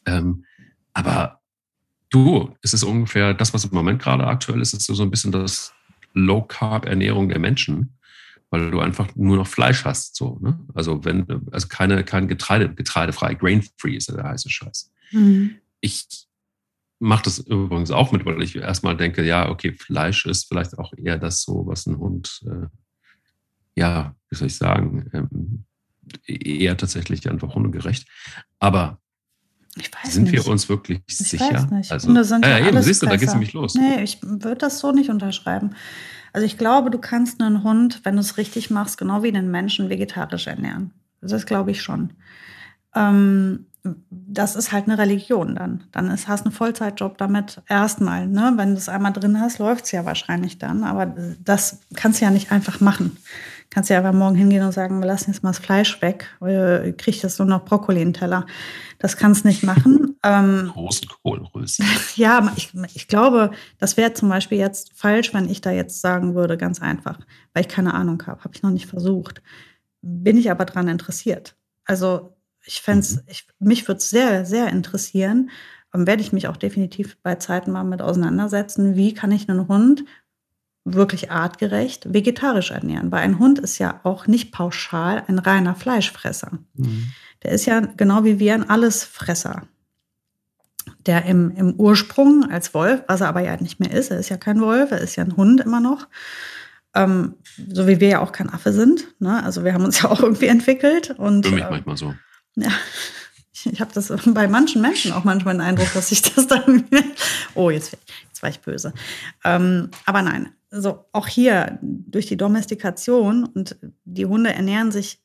[0.06, 0.44] Ähm,
[0.92, 1.40] aber
[2.10, 5.32] du, es ist ungefähr das, was im Moment gerade aktuell ist, ist so ein bisschen
[5.32, 5.72] das
[6.14, 7.98] Low-Carb-Ernährung der Menschen,
[8.50, 10.16] weil du einfach nur noch Fleisch hast.
[10.16, 10.60] So, ne?
[10.74, 14.92] Also wenn, also keine, kein Getreide, getreidefrei, grain-free ist ja der heiße Scheiß.
[15.12, 15.56] Mhm.
[15.80, 16.26] Ich
[16.98, 20.92] mache das übrigens auch mit, weil ich erstmal denke, ja, okay, Fleisch ist vielleicht auch
[20.96, 22.66] eher das so, was ein Hund, äh,
[23.74, 25.64] ja, wie soll ich sagen, ähm,
[26.26, 28.06] eher tatsächlich einfach hundegerecht.
[28.58, 28.98] Aber
[30.04, 30.32] sind nicht.
[30.32, 31.68] wir uns wirklich ich sicher?
[31.88, 33.74] Also, Hunde sind ja, ja, eben, siehst du, da geht es nämlich los.
[33.74, 35.74] Nee, ich würde das so nicht unterschreiben.
[36.34, 39.50] Also ich glaube, du kannst einen Hund, wenn du es richtig machst, genau wie einen
[39.50, 40.92] Menschen vegetarisch ernähren.
[41.20, 42.10] Das glaube ich schon.
[42.94, 43.66] Ähm,
[44.10, 45.84] das ist halt eine Religion dann.
[45.92, 48.26] Dann ist, hast du einen Vollzeitjob damit erstmal.
[48.26, 48.52] Ne?
[48.56, 50.84] Wenn du es einmal drin hast, läuft es ja wahrscheinlich dann.
[50.84, 53.16] Aber das kannst du ja nicht einfach machen.
[53.72, 56.28] Kannst ja einfach morgen hingehen und sagen, wir lassen jetzt mal das Fleisch weg.
[56.42, 58.44] Äh, krieg jetzt nur noch Brokkoli in den Teller.
[58.98, 60.08] Das kannst du nicht machen.
[60.24, 61.84] Ähm, Großen Kohlrösten.
[62.14, 66.36] Ja, ich, ich glaube, das wäre zum Beispiel jetzt falsch, wenn ich da jetzt sagen
[66.36, 67.18] würde, ganz einfach,
[67.52, 68.44] weil ich keine Ahnung habe.
[68.44, 69.42] Habe ich noch nicht versucht.
[70.00, 71.56] Bin ich aber daran interessiert.
[71.86, 73.20] Also ich fände mhm.
[73.26, 75.50] ich, mich würde es sehr, sehr interessieren,
[75.92, 79.68] und werde ich mich auch definitiv bei Zeiten mal mit auseinandersetzen, wie kann ich einen
[79.68, 80.04] Hund
[80.84, 83.12] wirklich artgerecht vegetarisch ernähren.
[83.12, 86.58] Weil ein Hund ist ja auch nicht pauschal ein reiner Fleischfresser.
[86.74, 87.12] Mhm.
[87.42, 89.62] Der ist ja genau wie wir ein Allesfresser.
[91.06, 94.28] Der im, im Ursprung als Wolf, was er aber ja nicht mehr ist, er ist
[94.28, 96.08] ja kein Wolf, er ist ja ein Hund immer noch.
[96.94, 97.36] Ähm,
[97.72, 99.06] so wie wir ja auch kein Affe sind.
[99.20, 99.42] Ne?
[99.42, 101.10] Also wir haben uns ja auch irgendwie entwickelt.
[101.10, 102.14] Und, Für mich äh, manchmal so.
[102.56, 102.70] Ja,
[103.64, 106.84] ich habe das bei manchen Menschen auch manchmal den Eindruck, dass ich das dann.
[107.54, 107.96] oh, jetzt,
[108.28, 108.92] jetzt war ich böse.
[109.44, 115.22] Ähm, aber nein, so auch hier durch die Domestikation und die Hunde ernähren sich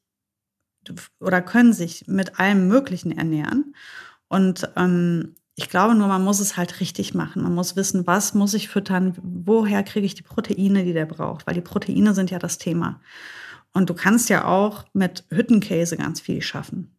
[1.19, 3.75] oder können sich mit allem Möglichen ernähren.
[4.27, 7.41] Und ähm, ich glaube nur, man muss es halt richtig machen.
[7.41, 11.47] Man muss wissen, was muss ich füttern, woher kriege ich die Proteine, die der braucht,
[11.47, 13.01] weil die Proteine sind ja das Thema.
[13.73, 16.95] Und du kannst ja auch mit Hüttenkäse ganz viel schaffen.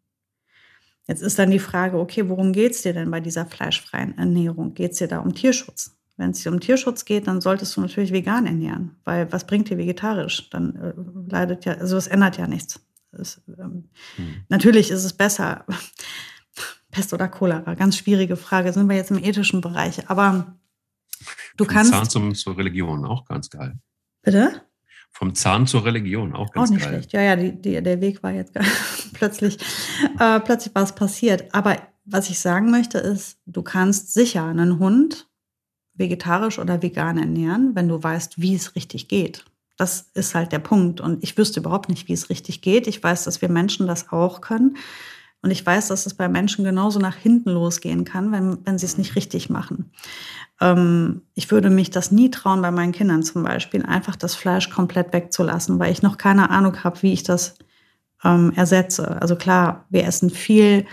[1.06, 4.74] Jetzt ist dann die Frage, okay, worum geht es dir denn bei dieser fleischfreien Ernährung?
[4.74, 5.97] Geht es dir da um Tierschutz?
[6.18, 9.78] Wenn es um Tierschutz geht, dann solltest du natürlich vegan ernähren, weil was bringt dir
[9.78, 10.50] vegetarisch?
[10.50, 10.92] Dann äh,
[11.30, 12.80] leidet ja, also es ändert ja nichts.
[13.12, 14.44] Es, ähm, hm.
[14.48, 15.64] Natürlich ist es besser.
[16.90, 18.72] Pest oder Cholera, ganz schwierige Frage.
[18.72, 20.10] Sind wir jetzt im ethischen Bereich?
[20.10, 20.58] Aber
[21.56, 21.92] du Vom kannst.
[21.92, 23.78] Zahn zum, zur Religion auch ganz geil.
[24.22, 24.62] Bitte?
[25.12, 26.94] Vom Zahn zur Religion auch ganz Auch nicht geil.
[26.94, 27.12] schlecht.
[27.12, 28.54] Ja, ja, die, die, der Weg war jetzt
[29.12, 29.58] plötzlich,
[30.18, 31.54] äh, plötzlich was passiert.
[31.54, 35.27] Aber was ich sagen möchte ist, du kannst sicher einen Hund
[35.98, 39.44] vegetarisch oder vegan ernähren, wenn du weißt, wie es richtig geht.
[39.76, 41.00] Das ist halt der Punkt.
[41.00, 42.86] Und ich wüsste überhaupt nicht, wie es richtig geht.
[42.86, 44.76] Ich weiß, dass wir Menschen das auch können.
[45.40, 48.86] Und ich weiß, dass es bei Menschen genauso nach hinten losgehen kann, wenn, wenn sie
[48.86, 49.92] es nicht richtig machen.
[50.60, 54.68] Ähm, ich würde mich das nie trauen, bei meinen Kindern zum Beispiel, einfach das Fleisch
[54.68, 57.54] komplett wegzulassen, weil ich noch keine Ahnung habe, wie ich das
[58.24, 59.20] ähm, ersetze.
[59.22, 60.86] Also klar, wir essen viel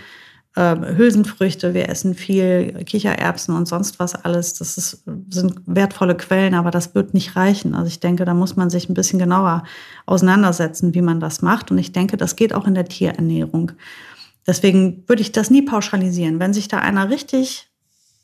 [0.56, 4.54] äh, Hülsenfrüchte, wir essen viel Kichererbsen und sonst was alles.
[4.54, 7.74] Das ist, sind wertvolle Quellen, aber das wird nicht reichen.
[7.74, 9.64] Also ich denke, da muss man sich ein bisschen genauer
[10.06, 11.70] auseinandersetzen, wie man das macht.
[11.70, 13.72] Und ich denke, das geht auch in der Tierernährung.
[14.46, 16.40] Deswegen würde ich das nie pauschalisieren.
[16.40, 17.68] Wenn sich da einer richtig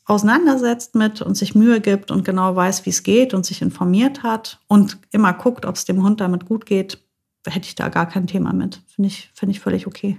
[0.05, 4.23] auseinandersetzt mit und sich Mühe gibt und genau weiß, wie es geht und sich informiert
[4.23, 6.97] hat und immer guckt, ob es dem Hund damit gut geht,
[7.45, 8.81] hätte ich da gar kein Thema mit.
[8.87, 10.17] Finde ich, finde ich völlig okay.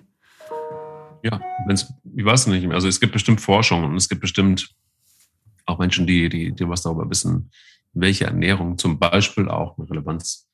[1.24, 2.74] Ja, wenn's, ich weiß nicht mehr.
[2.74, 4.74] Also es gibt bestimmt Forschung und es gibt bestimmt
[5.64, 7.50] auch Menschen, die, die, die was darüber wissen,
[7.94, 10.50] welche Ernährung zum Beispiel auch eine Relevanz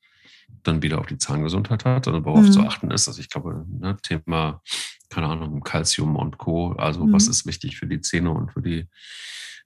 [0.63, 2.51] dann wieder auf die Zahngesundheit hat und worauf mhm.
[2.51, 3.09] zu achten ist.
[3.09, 4.61] Also ich glaube, ne, Thema
[5.09, 6.71] keine Ahnung, Calcium und Co.
[6.73, 7.13] Also mhm.
[7.13, 8.87] was ist wichtig für die Zähne und für die,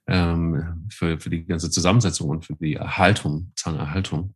[0.08, 4.34] ähm, für, für die ganze Zusammensetzung und für die Erhaltung, Zahnerhaltung.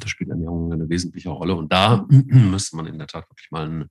[0.00, 1.54] Da spielt Ernährung Ernährung eine wesentliche Rolle.
[1.54, 3.90] Und da müsste man in der Tat wirklich mal einen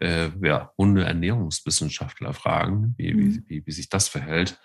[0.00, 3.20] äh, ja, Hunde-Ernährungswissenschaftler fragen, wie, mhm.
[3.20, 4.58] wie, wie, wie, sich das verhält.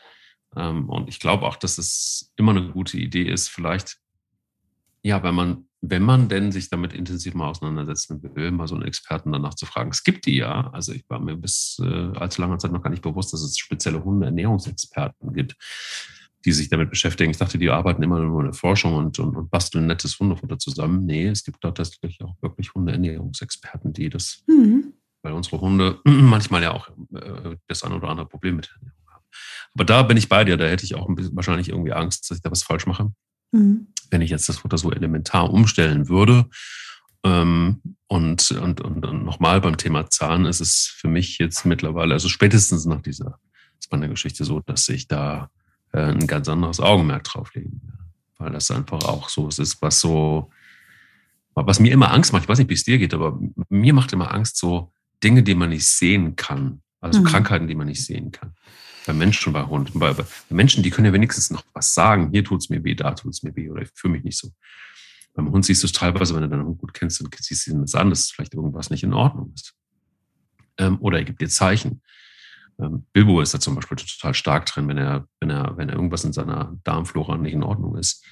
[0.56, 3.98] Ähm, und ich glaube auch, dass es immer eine gute Idee ist, vielleicht,
[5.04, 8.86] ja, wenn man, wenn man denn sich damit intensiv mal auseinandersetzen will, mal so einen
[8.86, 9.92] Experten danach zu fragen.
[9.92, 10.70] Es gibt die ja.
[10.72, 13.58] Also ich war mir bis äh, allzu langer Zeit noch gar nicht bewusst, dass es
[13.58, 15.56] spezielle Hunde-Ernährungsexperten gibt
[16.46, 17.32] die sich damit beschäftigen.
[17.32, 20.58] Ich dachte, die arbeiten immer nur in der Forschung und, und, und basteln nettes Hundefutter
[20.58, 21.06] zusammen.
[21.06, 24.89] Nee, es gibt da tatsächlich auch wirklich Hundeernährungsexperten, die das mhm
[25.22, 29.24] weil unsere Hunde manchmal ja auch äh, das ein oder andere Problem mit Ernährung haben.
[29.74, 32.38] Aber da bin ich bei dir, da hätte ich auch bisschen, wahrscheinlich irgendwie Angst, dass
[32.38, 33.12] ich da was falsch mache,
[33.52, 33.88] mhm.
[34.10, 36.50] wenn ich jetzt das Futter so elementar umstellen würde.
[37.24, 42.14] Ähm, und, und, und, und nochmal beim Thema Zahn ist es für mich jetzt mittlerweile,
[42.14, 43.40] also spätestens nach dieser
[43.84, 45.50] Spanner-Geschichte so, dass ich da
[45.92, 47.94] äh, ein ganz anderes Augenmerk drauflegen will.
[48.38, 50.50] Weil das einfach auch so ist, was so,
[51.56, 54.14] was mir immer Angst macht, ich weiß nicht, wie es dir geht, aber mir macht
[54.14, 54.94] immer Angst so,
[55.24, 56.82] Dinge, die man nicht sehen kann.
[57.02, 57.26] Also mhm.
[57.26, 58.54] Krankheiten, die man nicht sehen kann.
[59.06, 60.00] Bei Menschen, bei Hunden.
[60.00, 62.30] Bei, bei Menschen, die können ja wenigstens noch was sagen.
[62.32, 64.38] Hier tut es mir weh, da tut es mir weh oder ich fühle mich nicht
[64.38, 64.50] so.
[65.34, 67.72] Beim Hund siehst du es teilweise, wenn du deinen Hund gut kennst, dann siehst du
[67.72, 69.74] ihm das an, dass vielleicht irgendwas nicht in Ordnung ist.
[70.78, 72.02] Ähm, oder er gibt dir Zeichen.
[72.80, 75.96] Ähm, Bilbo ist da zum Beispiel total stark drin, wenn er, wenn er, wenn er
[75.96, 78.26] irgendwas in seiner Darmflora nicht in Ordnung ist,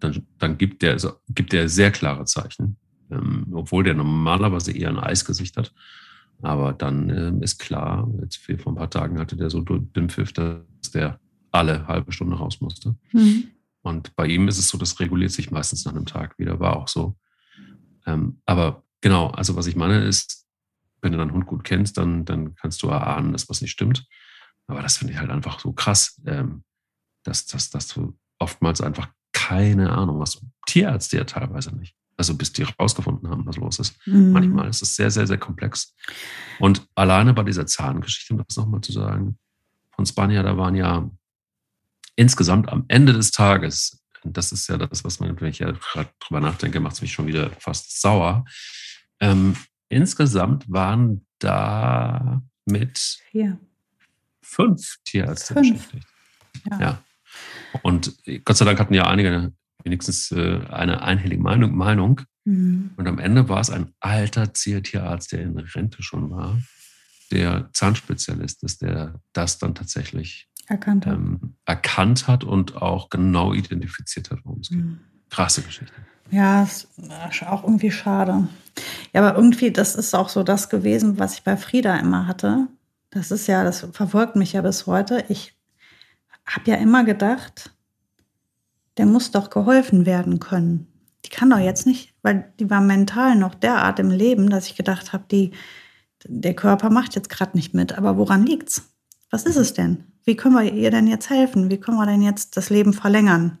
[0.00, 2.76] dann, dann gibt er, also, gibt er sehr klare Zeichen.
[3.10, 5.72] Ähm, obwohl der normalerweise eher ein Eisgesicht hat.
[6.42, 10.32] Aber dann ähm, ist klar, jetzt vor ein paar Tagen hatte der so den Pfiff,
[10.32, 11.20] dass der
[11.50, 12.96] alle halbe Stunde raus musste.
[13.12, 13.48] Mhm.
[13.82, 16.76] Und bei ihm ist es so, das reguliert sich meistens nach einem Tag wieder, war
[16.76, 17.16] auch so.
[18.06, 20.46] Ähm, aber genau, also was ich meine ist,
[21.02, 24.06] wenn du deinen Hund gut kennst, dann, dann kannst du erahnen, dass was nicht stimmt.
[24.66, 26.62] Aber das finde ich halt einfach so krass, ähm,
[27.24, 30.42] dass, dass, dass du oftmals einfach keine Ahnung hast.
[30.66, 31.96] Tierärzte ja teilweise nicht.
[32.20, 33.96] Also bis die rausgefunden haben, was los ist.
[34.06, 34.32] Mhm.
[34.32, 35.94] Manchmal ist es sehr, sehr, sehr komplex.
[36.58, 39.38] Und alleine bei dieser Zahngeschichte, um das nochmal zu sagen,
[39.92, 41.10] von Spanier, da waren ja
[42.16, 46.10] insgesamt am Ende des Tages, das ist ja das, was man, wenn ich ja gerade
[46.20, 48.44] drüber nachdenke, macht es mich schon wieder fast sauer.
[49.18, 49.56] Ähm,
[49.88, 52.98] insgesamt waren da mit
[53.30, 53.58] Vier.
[54.42, 55.70] fünf Tierärzte fünf.
[55.70, 56.06] beschäftigt.
[56.70, 56.80] Ja.
[56.80, 57.04] ja.
[57.80, 58.14] Und
[58.44, 59.54] Gott sei Dank hatten ja einige
[59.84, 61.76] wenigstens äh, eine einhellige Meinung.
[61.76, 62.22] Meinung.
[62.44, 62.90] Mhm.
[62.96, 66.58] Und am Ende war es ein alter Tierarzt, der in Rente schon war,
[67.30, 73.52] der Zahnspezialist ist, der das dann tatsächlich erkannt hat, ähm, erkannt hat und auch genau
[73.52, 74.78] identifiziert hat, worum es geht.
[74.78, 75.00] Mhm.
[75.28, 75.94] Krasse Geschichte.
[76.30, 76.88] Ja, ist
[77.46, 78.48] auch irgendwie schade.
[79.12, 82.68] Ja, aber irgendwie, das ist auch so das gewesen, was ich bei Frieda immer hatte.
[83.10, 85.24] Das ist ja, das verfolgt mich ja bis heute.
[85.28, 85.54] Ich
[86.46, 87.72] habe ja immer gedacht,
[89.00, 90.86] der muss doch geholfen werden können.
[91.24, 94.76] Die kann doch jetzt nicht, weil die war mental noch derart im Leben, dass ich
[94.76, 95.52] gedacht habe, die,
[96.26, 97.96] der Körper macht jetzt gerade nicht mit.
[97.96, 98.92] Aber woran liegt's?
[99.30, 100.04] Was ist es denn?
[100.26, 101.70] Wie können wir ihr denn jetzt helfen?
[101.70, 103.56] Wie können wir denn jetzt das Leben verlängern?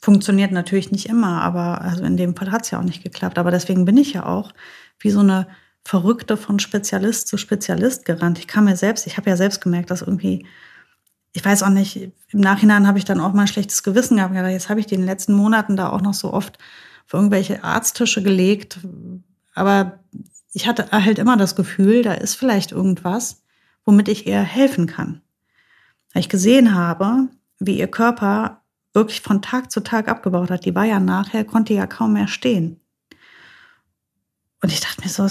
[0.00, 3.36] Funktioniert natürlich nicht immer, aber also in dem Fall hat es ja auch nicht geklappt.
[3.36, 4.52] Aber deswegen bin ich ja auch
[5.00, 5.48] wie so eine
[5.84, 8.38] Verrückte von Spezialist zu Spezialist gerannt.
[8.38, 10.46] Ich kam mir selbst, ich habe ja selbst gemerkt, dass irgendwie
[11.36, 11.96] ich weiß auch nicht,
[12.30, 14.34] im Nachhinein habe ich dann auch mal ein schlechtes Gewissen gehabt.
[14.34, 16.56] Jetzt habe ich die in den letzten Monaten da auch noch so oft
[17.04, 18.78] für irgendwelche Arzttische gelegt.
[19.54, 19.98] Aber
[20.54, 23.42] ich hatte halt immer das Gefühl, da ist vielleicht irgendwas,
[23.84, 25.20] womit ich ihr helfen kann.
[26.14, 27.28] Weil ich gesehen habe,
[27.58, 28.62] wie ihr Körper
[28.94, 30.64] wirklich von Tag zu Tag abgebaut hat.
[30.64, 32.80] Die war ja nachher, konnte ja kaum mehr stehen.
[34.62, 35.28] Und ich dachte mir so,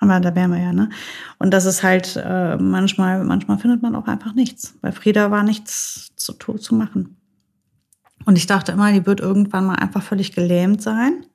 [0.00, 0.88] aber da wären wir ja, ne?
[1.38, 4.74] Und das ist halt äh, manchmal, manchmal findet man auch einfach nichts.
[4.80, 7.16] Bei Frieda war nichts zu, zu machen.
[8.24, 11.26] Und ich dachte immer, die wird irgendwann mal einfach völlig gelähmt sein.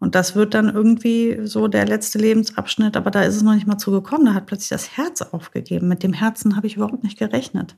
[0.00, 3.66] Und das wird dann irgendwie so der letzte Lebensabschnitt, aber da ist es noch nicht
[3.66, 4.26] mal zugekommen.
[4.26, 5.88] Da hat plötzlich das Herz aufgegeben.
[5.88, 7.76] Mit dem Herzen habe ich überhaupt nicht gerechnet.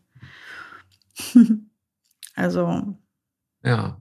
[2.35, 2.97] also.
[3.63, 4.00] Ja,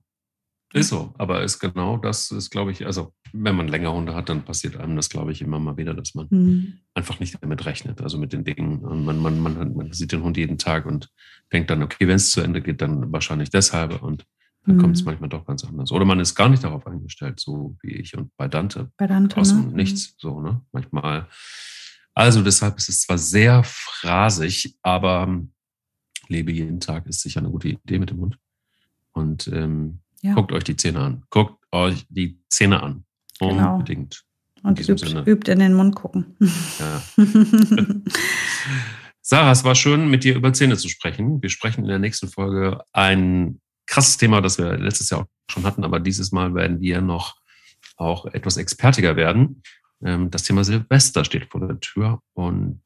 [0.73, 4.29] ist so, aber ist genau das ist, glaube ich, also wenn man länger Hunde hat,
[4.29, 6.73] dann passiert einem das, glaube ich, immer mal wieder, dass man mhm.
[6.93, 8.79] einfach nicht damit rechnet, also mit den Dingen.
[8.79, 11.09] Und man, man, man, man sieht den Hund jeden Tag und
[11.51, 14.25] denkt dann, okay, wenn es zu Ende geht, dann wahrscheinlich deshalb und
[14.65, 14.81] dann mhm.
[14.81, 15.91] kommt es manchmal doch ganz anders.
[15.91, 18.91] Oder man ist gar nicht darauf eingestellt, so wie ich und bei Dante.
[18.97, 19.37] Bei Dante.
[19.37, 19.71] Aus ne?
[19.73, 20.61] nichts, so, ne?
[20.71, 21.27] Manchmal.
[22.13, 25.41] Also deshalb ist es zwar sehr phrasig, aber
[26.27, 28.37] lebe jeden Tag ist sicher eine gute Idee mit dem Hund.
[29.13, 30.33] Und ähm, ja.
[30.33, 31.23] Guckt euch die Zähne an.
[31.29, 33.03] Guckt euch die Zähne an.
[33.39, 33.75] Genau.
[33.75, 34.23] Unbedingt.
[34.55, 34.69] Genau.
[34.69, 36.35] Und übt, übt, in den Mund gucken.
[36.79, 37.01] Ja.
[39.21, 41.41] Sarah, es war schön, mit dir über Zähne zu sprechen.
[41.41, 45.63] Wir sprechen in der nächsten Folge ein krasses Thema, das wir letztes Jahr auch schon
[45.63, 47.37] hatten, aber dieses Mal werden wir noch
[47.95, 49.61] auch etwas expertiger werden.
[50.03, 52.81] Ähm, das Thema Silvester steht vor der Tür und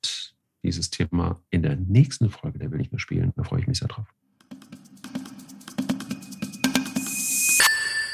[0.64, 3.34] dieses Thema in der nächsten Folge, der will ich mehr spielen.
[3.36, 4.06] Da freue ich mich sehr drauf.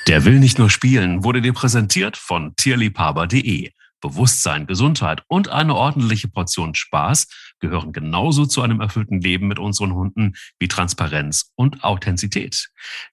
[0.10, 3.70] Der will nicht nur spielen, wurde dir präsentiert von tierliebhaber.de.
[4.02, 7.28] Bewusstsein, Gesundheit und eine ordentliche Portion Spaß
[7.60, 12.70] gehören genauso zu einem erfüllten Leben mit unseren Hunden wie Transparenz und Authentizität.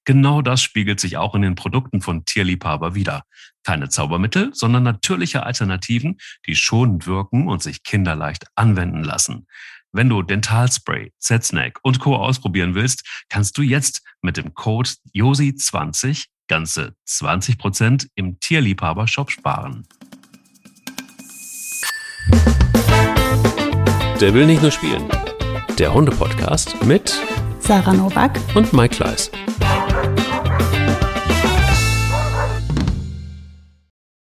[0.07, 3.25] Genau das spiegelt sich auch in den Produkten von Tierliebhaber wieder.
[3.63, 6.17] Keine Zaubermittel, sondern natürliche Alternativen,
[6.47, 9.47] die schonend wirken und sich kinderleicht anwenden lassen.
[9.93, 12.17] Wenn du Dentalspray, Z-Snack und Co.
[12.17, 19.87] ausprobieren willst, kannst du jetzt mit dem Code JOSI20 ganze 20% im Tierliebhaber-Shop sparen.
[24.21, 25.09] Der will nicht nur spielen.
[25.79, 27.15] Der Hunde-Podcast mit
[27.61, 29.31] Sarah Novak und Mike Kleiss.